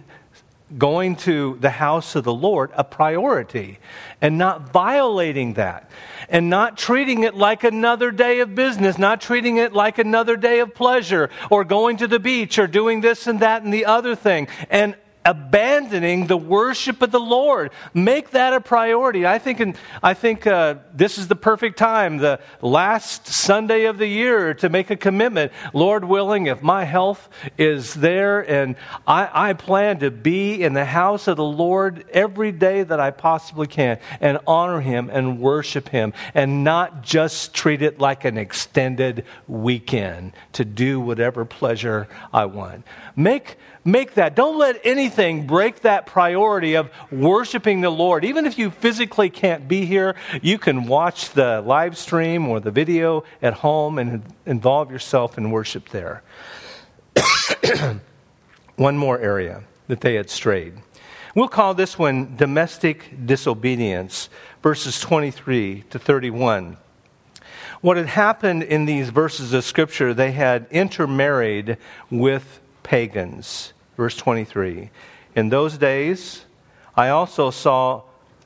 going 0.78 1.16
to 1.18 1.58
the 1.60 1.70
house 1.70 2.16
of 2.16 2.24
the 2.24 2.34
Lord 2.34 2.72
a 2.76 2.84
priority 2.84 3.80
and 4.22 4.38
not 4.38 4.72
violating 4.72 5.54
that 5.54 5.90
and 6.30 6.50
not 6.50 6.78
treating 6.78 7.24
it 7.24 7.36
like 7.36 7.64
another 7.64 8.12
day 8.12 8.40
of 8.40 8.56
business, 8.56 8.98
not 8.98 9.22
treating 9.22 9.58
it 9.58 9.74
like 9.74 9.98
another 9.98 10.38
day 10.38 10.60
of 10.60 10.74
pleasure 10.74 11.30
or 11.50 11.64
going 11.64 11.98
to 11.98 12.08
the 12.08 12.20
beach 12.20 12.58
or 12.58 12.68
doing 12.68 13.02
this 13.02 13.28
and 13.28 13.40
that 13.42 13.64
and 13.64 13.74
the 13.74 13.86
other 13.86 14.16
thing. 14.16 14.48
And 14.70 14.96
abandoning 15.24 16.28
the 16.28 16.38
worship 16.38 17.02
of 17.02 17.12
the 17.12 17.20
Lord. 17.20 17.72
Make 17.94 18.32
that 18.32 18.54
a 18.54 18.62
priority. 18.62 19.26
I 19.26 19.38
think, 19.38 19.60
in, 19.60 19.76
I 20.02 20.14
think 20.14 20.48
uh, 20.48 20.76
this 20.94 21.18
is 21.18 21.28
the 21.28 21.36
perfect 21.36 21.78
time, 21.78 22.18
the 22.18 22.40
last 22.62 23.28
Sunday 23.28 23.86
of 23.86 23.98
the 23.98 24.08
year, 24.08 24.54
to 24.56 24.70
make 24.70 24.90
a 24.90 24.96
commitment. 24.96 25.52
Lord 25.74 26.06
willing, 26.06 26.48
if 26.48 26.64
my 26.64 26.86
health 26.86 27.30
is 27.58 27.94
there 27.94 28.42
and 28.50 28.76
I, 29.06 29.50
I 29.50 29.54
plan 29.54 30.00
to 30.00 30.10
be 30.10 30.64
in 30.64 30.74
the 30.74 30.86
house 30.86 31.28
of 31.28 31.38
the 31.38 31.44
Lord 31.44 32.04
every 32.12 32.52
day 32.52 32.82
that 32.84 33.00
I 33.00 33.12
possibly 33.12 33.68
can 33.68 34.00
and 34.20 34.40
honor 34.48 34.82
Him 34.82 35.10
and 35.12 35.40
worship 35.40 35.90
Him 35.90 36.14
and 36.34 36.64
not 36.64 37.04
just 37.04 37.54
treat 37.54 37.84
it 37.84 38.00
like 38.00 38.26
an 38.26 38.38
extended 38.38 39.26
weekend 39.48 40.34
to 40.54 40.66
do 40.66 41.00
whatever 41.00 41.46
pleasure 41.46 42.08
I 42.34 42.46
want. 42.46 42.86
Make 43.16 43.58
make 43.84 44.14
that. 44.16 44.36
Don't 44.36 44.58
let 44.58 44.80
anything 44.84 45.11
break 45.46 45.82
that 45.82 46.06
priority 46.06 46.76
of 46.76 46.90
worshiping 47.12 47.82
the 47.82 47.90
Lord. 47.90 48.26
Even 48.26 48.46
if 48.46 48.58
you 48.58 48.72
physically 48.72 49.30
can't 49.30 49.68
be 49.68 49.86
here, 49.86 50.16
you 50.42 50.58
can 50.58 50.88
watch 50.88 51.32
the 51.32 51.62
live 51.62 51.98
stream 51.98 52.48
or 52.48 52.60
the 52.60 52.72
video 52.72 53.24
at 53.42 53.54
home 53.54 54.00
and 54.00 54.24
involve 54.46 54.92
yourself 54.92 55.38
in 55.38 55.52
worship 55.52 55.90
there. 55.90 56.24
one 58.76 58.98
more 58.98 59.20
area 59.20 59.64
that 59.88 60.02
they 60.02 60.16
had 60.16 60.30
strayed. 60.30 60.74
We'll 61.36 61.48
call 61.48 61.74
this 61.74 61.98
one 61.98 62.36
domestic 62.36 63.26
disobedience, 63.26 64.30
verses 64.62 65.00
23 65.00 65.86
to 65.92 66.00
31. 66.00 66.78
What 67.82 67.98
had 67.98 68.08
happened 68.08 68.64
in 68.64 68.86
these 68.86 69.10
verses 69.10 69.54
of 69.54 69.64
Scripture, 69.64 70.14
they 70.14 70.32
had 70.32 70.68
intermarried 70.72 71.78
with 72.10 72.60
pagans. 72.84 73.74
Verse 74.02 74.18
23. 74.18 74.90
In 75.36 75.50
those 75.50 75.78
days, 75.78 76.46
I 76.96 77.10
also 77.10 77.52
saw 77.52 78.02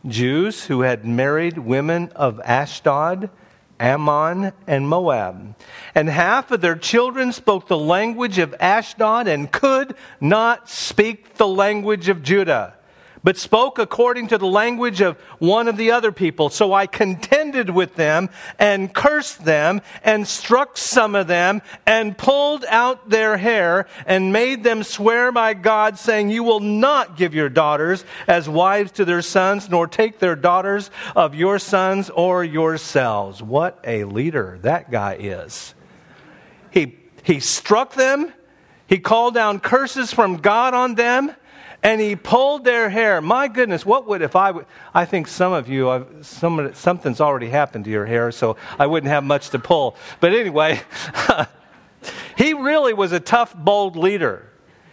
Jews 0.06 0.66
who 0.66 0.82
had 0.82 1.06
married 1.06 1.58
women 1.58 2.12
of 2.14 2.42
Ashdod, 2.44 3.30
Ammon, 3.80 4.52
and 4.68 4.90
Moab. 4.90 5.56
And 5.96 6.10
half 6.10 6.52
of 6.52 6.60
their 6.60 6.76
children 6.76 7.32
spoke 7.32 7.70
the 7.70 7.78
language 7.78 8.38
of 8.38 8.54
Ashdod 8.60 9.30
and 9.30 9.50
could 9.50 9.96
not 10.20 10.68
speak 10.68 11.36
the 11.36 11.48
language 11.48 12.10
of 12.10 12.22
Judah 12.22 12.74
but 13.26 13.38
spoke 13.38 13.80
according 13.80 14.28
to 14.28 14.38
the 14.38 14.46
language 14.46 15.02
of 15.02 15.18
one 15.40 15.68
of 15.68 15.78
the 15.78 15.90
other 15.90 16.12
people. 16.12 16.52
So 16.52 16.74
I 16.74 16.86
contended 16.86 17.72
with 17.72 17.96
them 17.96 18.30
and 18.60 18.94
cursed 18.94 19.44
them 19.44 19.82
and 20.04 20.28
struck 20.28 20.78
some 20.78 21.16
of 21.16 21.26
them 21.26 21.64
and 21.88 22.16
pulled 22.16 22.66
out 22.66 23.10
their 23.10 23.36
hair 23.36 23.88
and 24.06 24.32
made 24.32 24.64
them 24.64 24.84
swear 24.84 25.32
by 25.32 25.56
God, 25.56 25.98
saying, 25.98 26.30
You 26.30 26.44
will 26.44 26.60
not 26.60 27.18
give 27.18 27.34
your 27.34 27.50
daughters 27.50 28.06
as 28.28 28.48
wives 28.48 28.92
to 28.92 29.06
their 29.06 29.24
sons, 29.24 29.72
nor 29.72 29.88
take 29.88 30.20
their 30.20 30.36
daughters 30.36 30.92
of 31.16 31.34
your 31.34 31.58
sons 31.58 32.12
or 32.12 32.44
yourselves. 32.44 33.42
What 33.42 33.80
a 33.84 34.04
leader 34.04 34.60
that 34.62 34.92
guy 34.92 35.18
is. 35.20 35.74
He, 36.70 37.00
he 37.24 37.40
struck 37.40 37.96
them. 37.96 38.32
He 38.86 39.00
called 39.00 39.34
down 39.34 39.62
curses 39.62 40.14
from 40.14 40.38
God 40.38 40.76
on 40.76 40.94
them 40.94 41.36
and 41.86 42.02
he 42.02 42.16
pulled 42.16 42.64
their 42.64 42.90
hair. 42.90 43.22
My 43.22 43.48
goodness, 43.48 43.86
what 43.86 44.08
would 44.08 44.24
if 44.24 44.36
I 44.36 44.50
would? 44.50 44.66
I 44.92 45.06
think 45.06 45.28
some 45.28 45.54
of 45.54 45.70
you, 45.70 45.88
I've, 45.88 46.26
some, 46.26 46.74
something's 46.74 47.22
already 47.22 47.48
happened 47.48 47.86
to 47.86 47.92
your 47.92 48.08
hair, 48.08 48.32
so 48.32 48.58
I 48.80 48.88
wouldn't 48.88 49.12
have 49.12 49.24
much 49.24 49.52
to 49.52 49.60
pull. 49.60 49.96
But 50.20 50.34
anyway, 50.34 50.82
he, 52.40 52.56
really 52.56 52.96
was 52.96 53.12
a 53.12 53.20
tough, 53.20 53.56
bold 53.56 53.96
leader. 53.98 54.50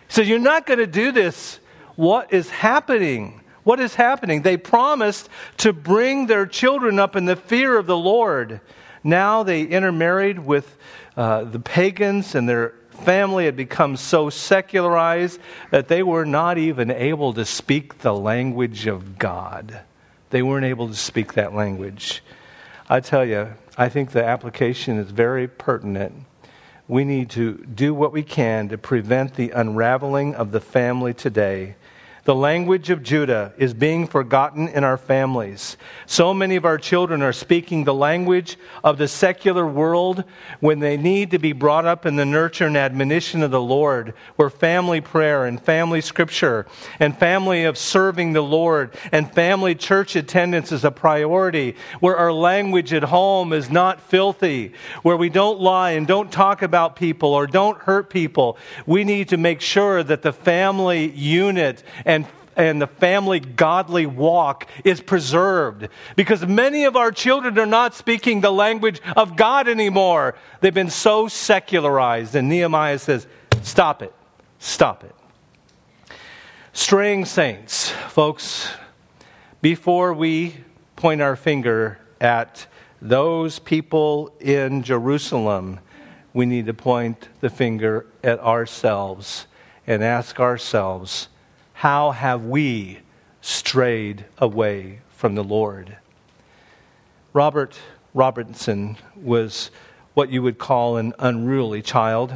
He 0.07 0.13
said, 0.13 0.27
You're 0.27 0.39
not 0.39 0.67
going 0.67 0.81
to 0.81 0.87
do 0.87 1.13
this. 1.13 1.61
What 1.97 2.31
is 2.31 2.51
happening? 2.51 3.41
What 3.65 3.81
is 3.81 3.95
happening? 3.95 4.43
They 4.43 4.59
promised 4.59 5.31
to 5.59 5.73
bring 5.73 6.27
their 6.27 6.45
children 6.45 6.99
up 6.99 7.17
in 7.17 7.25
the 7.25 7.37
fear 7.37 7.79
of 7.79 7.87
the 7.87 7.97
Lord. 7.97 8.61
Now 9.03 9.45
they 9.45 9.63
intermarried 9.63 10.41
with 10.41 10.77
uh, 11.17 11.45
the 11.45 11.59
pagans, 11.59 12.35
and 12.35 12.47
their 12.47 12.75
family 12.93 13.47
had 13.47 13.57
become 13.57 13.97
so 13.97 14.31
secularized 14.31 15.41
that 15.71 15.89
they 15.89 16.03
were 16.03 16.25
not 16.25 16.59
even 16.59 16.91
able 16.91 17.33
to 17.35 17.45
speak 17.45 17.99
the 17.99 18.15
language 18.15 18.87
of 18.87 19.19
God. 19.19 19.81
They 20.31 20.43
weren't 20.43 20.65
able 20.65 20.89
to 20.89 20.95
speak 20.95 21.35
that 21.35 21.55
language. 21.55 22.23
I 22.89 23.01
tell 23.01 23.25
you, 23.25 23.55
I 23.77 23.89
think 23.89 24.11
the 24.11 24.25
application 24.25 24.99
is 24.99 25.11
very 25.11 25.49
pertinent. 25.49 26.25
We 26.89 27.05
need 27.05 27.31
to 27.31 27.55
do 27.55 27.95
what 27.95 28.13
we 28.13 28.23
can 28.23 28.69
to 28.69 28.79
prevent 28.79 29.35
the 29.35 29.51
unraveling 29.51 30.35
of 30.35 30.53
the 30.53 30.61
family 30.61 31.15
today 31.15 31.77
the 32.25 32.35
language 32.35 32.89
of 32.91 33.03
Judah 33.03 33.53
is 33.59 33.75
being 33.75 34.07
forgotten 34.07 34.69
in 34.69 34.85
our 34.85 34.97
families. 34.97 35.77
So 36.07 36.33
many 36.33 36.55
of 36.55 36.65
our 36.65 36.79
children 36.79 37.21
are 37.21 37.33
speaking 37.33 37.83
the 37.83 37.95
language 37.95 38.59
of 38.85 38.97
the 38.97 39.09
secular 39.09 39.67
world 39.67 40.23
when 40.61 40.79
they 40.79 40.97
need 40.97 41.33
to 41.33 41.41
be 41.41 41.53
brought 41.53 41.85
up 41.85 42.07
in 42.07 42.15
the 42.15 42.25
nurture 42.25 42.67
and 42.67 42.77
admonition 42.77 43.43
of 43.43 43.51
the 43.51 43.61
Lord, 43.61 44.15
where 44.37 44.51
family 44.51 45.01
prayer 45.01 45.47
and 45.47 45.61
family 45.61 46.01
scripture 46.01 46.67
and 47.01 47.19
family 47.19 47.65
of 47.65 47.77
serving 47.77 48.35
the 48.35 48.41
Lord 48.41 48.95
and 49.11 49.33
family 49.33 49.75
church 49.75 50.15
attendance 50.15 50.71
is 50.71 50.85
a 50.85 50.93
priority, 50.93 51.75
where 51.99 52.17
our 52.17 52.33
language 52.33 52.93
at 52.93 53.03
home 53.03 53.53
is 53.53 53.69
not 53.69 54.01
filthy, 54.01 54.75
where 55.03 55.17
we 55.17 55.29
don't 55.29 55.61
lie 55.61 55.93
and 55.93 56.07
don't 56.07 56.31
talk 56.31 56.63
about 56.63 56.95
people 56.95 57.35
or 57.35 57.49
don't 57.49 57.79
hurt 57.79 58.11
people. 58.11 58.57
We 58.87 59.03
need 59.03 59.31
to 59.31 59.37
make 59.37 59.61
sure 59.61 60.05
that 60.05 60.23
the 60.23 60.33
family 60.33 61.11
unit 61.11 61.83
and 62.57 62.81
the 62.81 62.87
family 62.87 63.41
godly 63.41 64.07
walk 64.07 64.69
is 64.85 65.01
preserved 65.01 65.89
because 66.17 66.47
many 66.47 66.85
of 66.85 66.97
our 66.97 67.11
children 67.11 67.59
are 67.59 67.67
not 67.67 67.95
speaking 67.95 68.41
the 68.41 68.53
language 68.53 69.01
of 69.17 69.37
God 69.37 69.69
anymore. 69.69 70.35
They've 70.61 70.73
been 70.73 70.91
so 70.91 71.29
secularized. 71.29 72.35
And 72.35 72.49
Nehemiah 72.49 72.99
says, 72.99 73.27
Stop 73.63 74.03
it. 74.03 74.13
Stop 74.59 75.05
it. 75.05 75.15
Straying 76.73 77.27
saints, 77.27 77.91
folks, 77.91 78.69
before 79.61 80.15
we 80.15 80.57
point 80.97 81.21
our 81.21 81.37
finger 81.37 81.99
at 82.21 82.67
those 83.01 83.59
people 83.59 84.35
in 84.41 84.83
Jerusalem, 84.83 85.81
we 86.33 86.47
need 86.47 86.67
to 86.67 86.75
point 86.75 87.29
the 87.41 87.51
finger 87.51 88.07
at 88.25 88.41
ourselves 88.41 89.47
and 89.87 90.03
ask 90.03 90.41
ourselves, 90.41 91.29
how 91.83 92.13
have 92.13 92.45
we 92.45 92.97
strayed 93.41 94.25
away 94.39 95.01
from 95.09 95.35
the 95.35 95.43
Lord? 95.43 95.97
Robert 97.33 97.77
Robinson 98.15 98.97
was 99.17 99.73
what 100.15 100.31
you 100.31 100.43
would 100.43 100.59
call 100.59 100.97
an 100.97 101.13
unruly 101.19 101.83
child. 101.83 102.35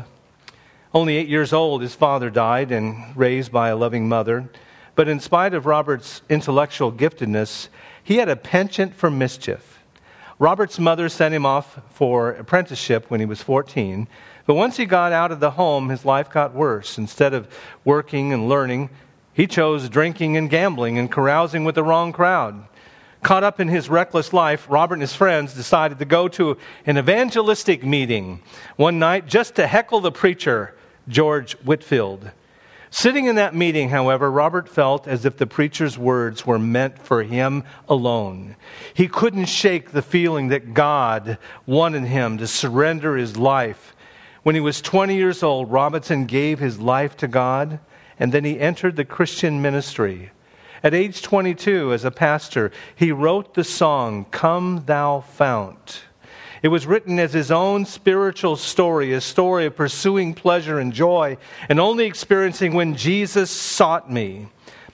Only 0.92 1.16
eight 1.16 1.28
years 1.28 1.52
old, 1.52 1.82
his 1.82 1.94
father 1.94 2.28
died 2.28 2.72
and 2.72 3.16
raised 3.16 3.52
by 3.52 3.68
a 3.68 3.76
loving 3.76 4.08
mother. 4.08 4.48
But 4.96 5.06
in 5.06 5.20
spite 5.20 5.54
of 5.54 5.64
Robert's 5.64 6.22
intellectual 6.28 6.90
giftedness, 6.90 7.68
he 8.02 8.16
had 8.16 8.28
a 8.28 8.34
penchant 8.34 8.96
for 8.96 9.12
mischief. 9.12 9.78
Robert's 10.40 10.80
mother 10.80 11.08
sent 11.08 11.32
him 11.32 11.46
off 11.46 11.78
for 11.90 12.32
apprenticeship 12.32 13.12
when 13.12 13.20
he 13.20 13.26
was 13.26 13.42
14. 13.42 14.08
But 14.44 14.54
once 14.54 14.76
he 14.76 14.86
got 14.86 15.12
out 15.12 15.30
of 15.30 15.38
the 15.38 15.52
home, 15.52 15.88
his 15.88 16.04
life 16.04 16.30
got 16.30 16.52
worse. 16.52 16.98
Instead 16.98 17.32
of 17.32 17.48
working 17.84 18.32
and 18.32 18.48
learning, 18.48 18.90
he 19.36 19.46
chose 19.46 19.90
drinking 19.90 20.34
and 20.38 20.48
gambling 20.48 20.96
and 20.96 21.12
carousing 21.12 21.62
with 21.62 21.74
the 21.74 21.84
wrong 21.84 22.10
crowd. 22.10 22.66
Caught 23.22 23.44
up 23.44 23.60
in 23.60 23.68
his 23.68 23.90
reckless 23.90 24.32
life, 24.32 24.66
Robert 24.70 24.94
and 24.94 25.02
his 25.02 25.14
friends 25.14 25.52
decided 25.52 25.98
to 25.98 26.06
go 26.06 26.26
to 26.28 26.56
an 26.86 26.96
evangelistic 26.96 27.84
meeting 27.84 28.40
one 28.76 28.98
night 28.98 29.26
just 29.26 29.54
to 29.56 29.66
heckle 29.66 30.00
the 30.00 30.10
preacher, 30.10 30.74
George 31.06 31.52
Whitefield. 31.56 32.30
Sitting 32.88 33.26
in 33.26 33.36
that 33.36 33.54
meeting, 33.54 33.90
however, 33.90 34.30
Robert 34.30 34.70
felt 34.70 35.06
as 35.06 35.26
if 35.26 35.36
the 35.36 35.46
preacher's 35.46 35.98
words 35.98 36.46
were 36.46 36.58
meant 36.58 36.98
for 36.98 37.22
him 37.22 37.62
alone. 37.90 38.56
He 38.94 39.06
couldn't 39.06 39.46
shake 39.46 39.90
the 39.90 40.00
feeling 40.00 40.48
that 40.48 40.72
God 40.72 41.36
wanted 41.66 42.04
him 42.04 42.38
to 42.38 42.46
surrender 42.46 43.18
his 43.18 43.36
life. 43.36 43.94
When 44.44 44.54
he 44.54 44.62
was 44.62 44.80
20 44.80 45.14
years 45.14 45.42
old, 45.42 45.70
Robinson 45.70 46.24
gave 46.24 46.58
his 46.58 46.78
life 46.78 47.18
to 47.18 47.28
God 47.28 47.80
and 48.18 48.32
then 48.32 48.44
he 48.44 48.60
entered 48.60 48.96
the 48.96 49.04
Christian 49.04 49.60
ministry. 49.60 50.30
At 50.82 50.94
age 50.94 51.22
22, 51.22 51.92
as 51.92 52.04
a 52.04 52.10
pastor, 52.10 52.70
he 52.94 53.12
wrote 53.12 53.54
the 53.54 53.64
song, 53.64 54.26
Come 54.30 54.84
Thou 54.86 55.20
Fount. 55.20 56.02
It 56.62 56.68
was 56.68 56.86
written 56.86 57.18
as 57.18 57.32
his 57.32 57.50
own 57.50 57.84
spiritual 57.84 58.56
story, 58.56 59.12
a 59.12 59.20
story 59.20 59.66
of 59.66 59.76
pursuing 59.76 60.34
pleasure 60.34 60.78
and 60.78 60.92
joy 60.92 61.36
and 61.68 61.78
only 61.78 62.06
experiencing 62.06 62.74
when 62.74 62.96
Jesus 62.96 63.50
sought 63.50 64.10
me. 64.10 64.48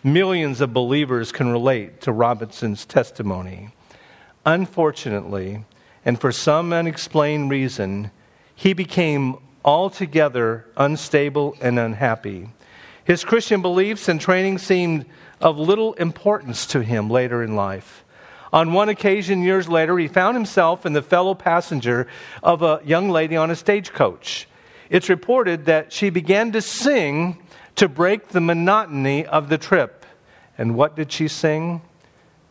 Millions 0.05 0.61
of 0.61 0.73
believers 0.73 1.31
can 1.31 1.49
relate 1.49 2.01
to 2.03 2.13
Robinson's 2.13 2.85
testimony. 2.85 3.71
Unfortunately, 4.45 5.65
and 6.05 6.21
for 6.21 6.33
some 6.33 6.73
unexplained 6.73 7.51
reason, 7.51 8.11
he 8.55 8.73
became 8.73 9.37
altogether 9.65 10.67
unstable 10.77 11.57
and 11.61 11.79
unhappy. 11.79 12.49
His 13.05 13.25
Christian 13.25 13.63
beliefs 13.63 14.09
and 14.09 14.21
training 14.21 14.59
seemed 14.59 15.07
of 15.41 15.59
little 15.59 15.95
importance 15.95 16.67
to 16.69 16.83
him 16.83 17.11
later 17.11 17.43
in 17.43 17.57
life. 17.57 18.05
On 18.53 18.73
one 18.73 18.89
occasion, 18.89 19.43
years 19.43 19.69
later, 19.69 19.99
he 19.99 20.09
found 20.09 20.37
himself 20.37 20.85
in 20.85 20.93
the 20.93 21.03
fellow 21.03 21.35
passenger 21.35 22.07
of 22.43 22.63
a 22.63 22.81
young 22.85 23.11
lady 23.11 23.37
on 23.37 23.51
a 23.51 23.57
stagecoach. 23.57 24.47
It's 24.91 25.09
reported 25.09 25.65
that 25.65 25.93
she 25.93 26.11
began 26.11 26.53
to 26.53 26.61
sing 26.61 27.43
to 27.77 27.89
break 27.89 28.29
the 28.29 28.41
monotony 28.41 29.25
of 29.27 29.49
the 29.49 29.59
trip. 29.59 30.05
And 30.59 30.75
what 30.75 30.95
did 30.95 31.11
she 31.11 31.29
sing? 31.29 31.81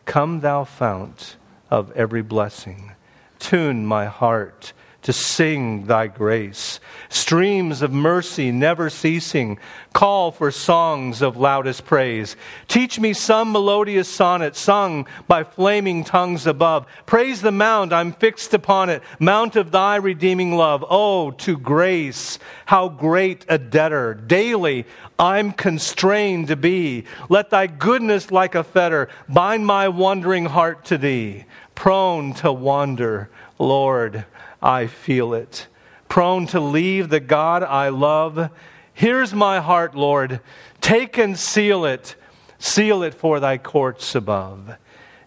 Come, 0.04 0.40
thou 0.40 0.64
fount 0.64 1.36
of 1.70 1.92
every 1.92 2.22
blessing, 2.22 2.92
tune 3.38 3.86
my 3.86 4.06
heart 4.06 4.72
to 5.02 5.12
sing 5.12 5.86
thy 5.86 6.06
grace. 6.06 6.80
Streams 7.08 7.82
of 7.82 7.92
mercy 7.92 8.52
never 8.52 8.88
ceasing, 8.88 9.58
call 9.92 10.30
for 10.30 10.50
songs 10.50 11.22
of 11.22 11.36
loudest 11.36 11.84
praise. 11.84 12.36
Teach 12.68 12.98
me 12.98 13.12
some 13.12 13.52
melodious 13.52 14.08
sonnet 14.08 14.56
sung 14.56 15.06
by 15.28 15.44
flaming 15.44 16.04
tongues 16.04 16.46
above. 16.46 16.86
Praise 17.04 17.42
the 17.42 17.52
mount, 17.52 17.92
I'm 17.92 18.12
fixed 18.12 18.54
upon 18.54 18.90
it, 18.90 19.02
mount 19.18 19.56
of 19.56 19.70
thy 19.70 19.96
redeeming 19.96 20.56
love. 20.56 20.84
Oh, 20.88 21.32
to 21.32 21.58
grace, 21.58 22.38
how 22.64 22.88
great 22.88 23.44
a 23.48 23.58
debtor. 23.58 24.14
Daily 24.14 24.86
I'm 25.18 25.52
constrained 25.52 26.48
to 26.48 26.56
be. 26.56 27.04
Let 27.28 27.50
thy 27.50 27.66
goodness 27.66 28.30
like 28.30 28.54
a 28.54 28.64
fetter 28.64 29.08
bind 29.28 29.66
my 29.66 29.88
wandering 29.88 30.46
heart 30.46 30.84
to 30.86 30.98
thee. 30.98 31.44
Prone 31.74 32.34
to 32.34 32.52
wander, 32.52 33.30
Lord, 33.58 34.24
I 34.62 34.86
feel 34.86 35.34
it. 35.34 35.66
Prone 36.08 36.46
to 36.48 36.60
leave 36.60 37.08
the 37.08 37.20
God 37.20 37.62
I 37.62 37.88
love. 37.88 38.50
Here's 38.94 39.34
my 39.34 39.60
heart, 39.60 39.94
Lord. 39.94 40.40
Take 40.80 41.18
and 41.18 41.38
seal 41.38 41.84
it. 41.84 42.14
Seal 42.58 43.02
it 43.02 43.14
for 43.14 43.40
thy 43.40 43.58
courts 43.58 44.14
above. 44.14 44.76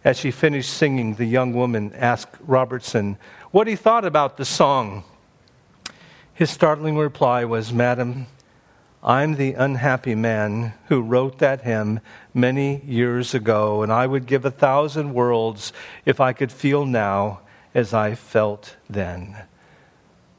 As 0.03 0.17
she 0.17 0.31
finished 0.31 0.71
singing, 0.71 1.15
the 1.15 1.25
young 1.25 1.53
woman 1.53 1.91
asked 1.95 2.37
Robinson 2.39 3.17
what 3.51 3.67
he 3.67 3.75
thought 3.75 4.05
about 4.05 4.37
the 4.37 4.45
song. 4.45 5.03
His 6.33 6.51
startling 6.51 6.97
reply 6.97 7.43
was, 7.45 7.73
Madam, 7.73 8.27
I'm 9.01 9.35
the 9.35 9.53
unhappy 9.53 10.15
man 10.15 10.73
who 10.87 11.01
wrote 11.01 11.39
that 11.39 11.61
hymn 11.61 11.99
many 12.33 12.81
years 12.85 13.33
ago, 13.33 13.83
and 13.83 13.91
I 13.91 14.07
would 14.07 14.25
give 14.25 14.45
a 14.45 14.51
thousand 14.51 15.13
worlds 15.13 15.73
if 16.05 16.19
I 16.19 16.33
could 16.33 16.51
feel 16.51 16.85
now 16.85 17.41
as 17.75 17.93
I 17.93 18.15
felt 18.15 18.77
then. 18.89 19.35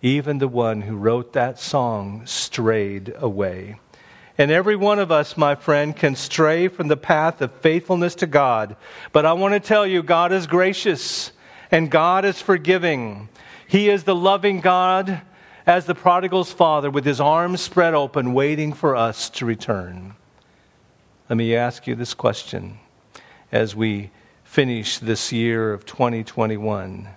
Even 0.03 0.39
the 0.39 0.49
one 0.49 0.81
who 0.81 0.97
wrote 0.97 1.35
that 1.35 1.61
song 1.61 2.27
strayed 2.27 3.15
away. 3.19 3.79
And 4.39 4.51
every 4.51 4.77
one 4.77 4.99
of 4.99 5.13
us, 5.13 5.37
my 5.37 5.55
friend, 5.55 5.95
can 5.95 6.17
stray 6.17 6.69
from 6.69 6.89
the 6.89 6.97
path 6.97 7.41
of 7.41 7.53
faithfulness 7.53 8.15
to 8.17 8.27
God. 8.27 8.77
But 9.13 9.27
I 9.27 9.35
want 9.35 9.55
to 9.55 9.61
tell 9.61 9.87
you, 9.87 10.03
God 10.03 10.33
is 10.33 10.47
gracious 10.47 11.33
and 11.71 11.91
God 11.91 12.25
is 12.25 12.41
forgiving. 12.41 13.29
He 13.69 13.89
is 13.89 14.05
the 14.05 14.15
loving 14.15 14.61
God 14.61 15.23
as 15.67 15.87
the 15.87 15.95
prodigal's 15.95 16.53
father 16.53 16.91
with 16.91 17.05
his 17.05 17.21
arms 17.21 17.61
spread 17.61 17.95
open, 17.95 18.33
waiting 18.33 18.73
for 18.73 18.97
us 18.97 19.29
to 19.31 19.47
return. 19.47 20.15
Let 21.29 21.37
me 21.37 21.57
ask 21.57 21.87
you 21.87 21.95
this 21.95 22.15
question 22.15 22.79
as 23.51 23.75
we 23.75 24.11
finish 24.45 24.99
this 24.99 25.33
year 25.33 25.73
of 25.73 25.85
2021. 25.85 27.09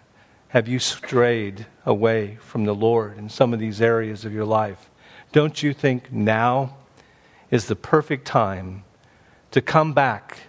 Have 0.50 0.68
you 0.68 0.80
strayed 0.80 1.68
away 1.86 2.38
from 2.42 2.66
the 2.66 2.74
Lord 2.74 3.20
in 3.20 3.30
some 3.30 3.54
of 3.54 3.60
these 3.60 3.82
areas 3.82 4.26
of 4.26 4.34
your 4.34 4.46
life? 4.46 4.90
Don't 5.32 5.62
you 5.62 5.74
think 5.74 6.12
now 6.12 6.76
is 7.52 7.68
the 7.68 7.76
perfect 7.76 8.26
time 8.26 8.84
to 9.52 9.62
come 9.62 9.94
back 9.94 10.40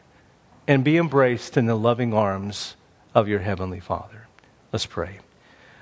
and 0.66 0.82
be 0.82 0.96
embraced 0.96 1.58
in 1.58 1.66
the 1.66 1.74
loving 1.74 2.14
arms 2.14 2.76
of 3.14 3.28
your 3.28 3.40
Heavenly 3.40 3.80
Father? 3.80 4.26
Let's 4.72 4.86
pray. 4.86 5.18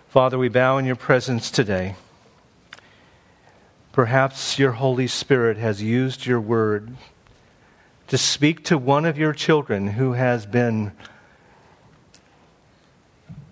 Father, 0.08 0.36
we 0.36 0.48
bow 0.48 0.78
in 0.78 0.84
your 0.84 0.96
presence 0.96 1.48
today. 1.48 1.94
Perhaps 3.92 4.58
your 4.58 4.72
Holy 4.72 5.06
Spirit 5.06 5.58
has 5.58 5.80
used 5.80 6.26
your 6.26 6.40
word 6.40 6.96
to 8.08 8.18
speak 8.18 8.64
to 8.64 8.78
one 8.78 9.04
of 9.04 9.16
your 9.16 9.32
children 9.32 9.86
who 9.86 10.14
has 10.14 10.44
been 10.44 10.90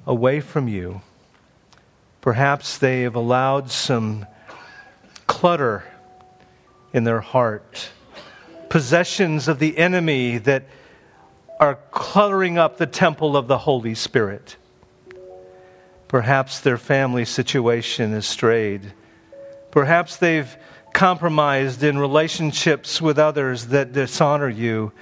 away 0.07 0.41
from 0.41 0.69
you. 0.69 1.01
Perhaps 2.21 2.79
they 2.79 3.03
have 3.03 3.15
allowed 3.15 3.71
some 3.71 4.27
clutter 5.27 5.85
in 6.93 7.05
their 7.05 7.21
heart, 7.21 7.91
possessions 8.69 9.49
of 9.49 9.59
the 9.59 9.77
enemy 9.79 10.39
that 10.39 10.65
are 11.59 11.79
cluttering 11.91 12.59
up 12.59 12.77
the 12.77 12.87
temple 12.87 13.37
of 13.37 13.49
the 13.49 13.59
Holy 13.59 13.95
Spirit. 13.95 14.57
Perhaps 16.09 16.61
their 16.61 16.79
family 16.79 17.25
situation 17.25 18.13
is 18.13 18.27
strayed. 18.27 18.93
Perhaps 19.71 20.17
they've 20.17 20.57
compromised 20.93 21.83
in 21.83 21.99
relationships 21.99 23.03
with 23.03 23.19
others 23.19 23.67
that 23.67 23.93
dishonor 23.93 24.49
you. 24.49 24.93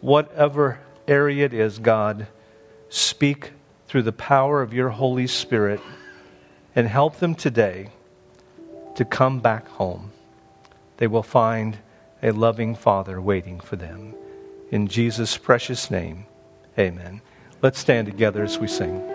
Whatever 0.00 0.80
area 1.06 1.44
it 1.44 1.54
is, 1.54 1.78
God, 1.78 2.26
speak 2.88 3.52
through 3.92 4.02
the 4.02 4.10
power 4.10 4.62
of 4.62 4.72
your 4.72 4.88
Holy 4.88 5.26
Spirit 5.26 5.78
and 6.74 6.88
help 6.88 7.16
them 7.16 7.34
today 7.34 7.90
to 8.94 9.04
come 9.04 9.38
back 9.38 9.68
home. 9.68 10.10
They 10.96 11.06
will 11.06 11.22
find 11.22 11.76
a 12.22 12.30
loving 12.30 12.74
Father 12.74 13.20
waiting 13.20 13.60
for 13.60 13.76
them. 13.76 14.14
In 14.70 14.88
Jesus' 14.88 15.36
precious 15.36 15.90
name, 15.90 16.24
amen. 16.78 17.20
Let's 17.60 17.80
stand 17.80 18.06
together 18.06 18.42
as 18.42 18.58
we 18.58 18.66
sing. 18.66 19.11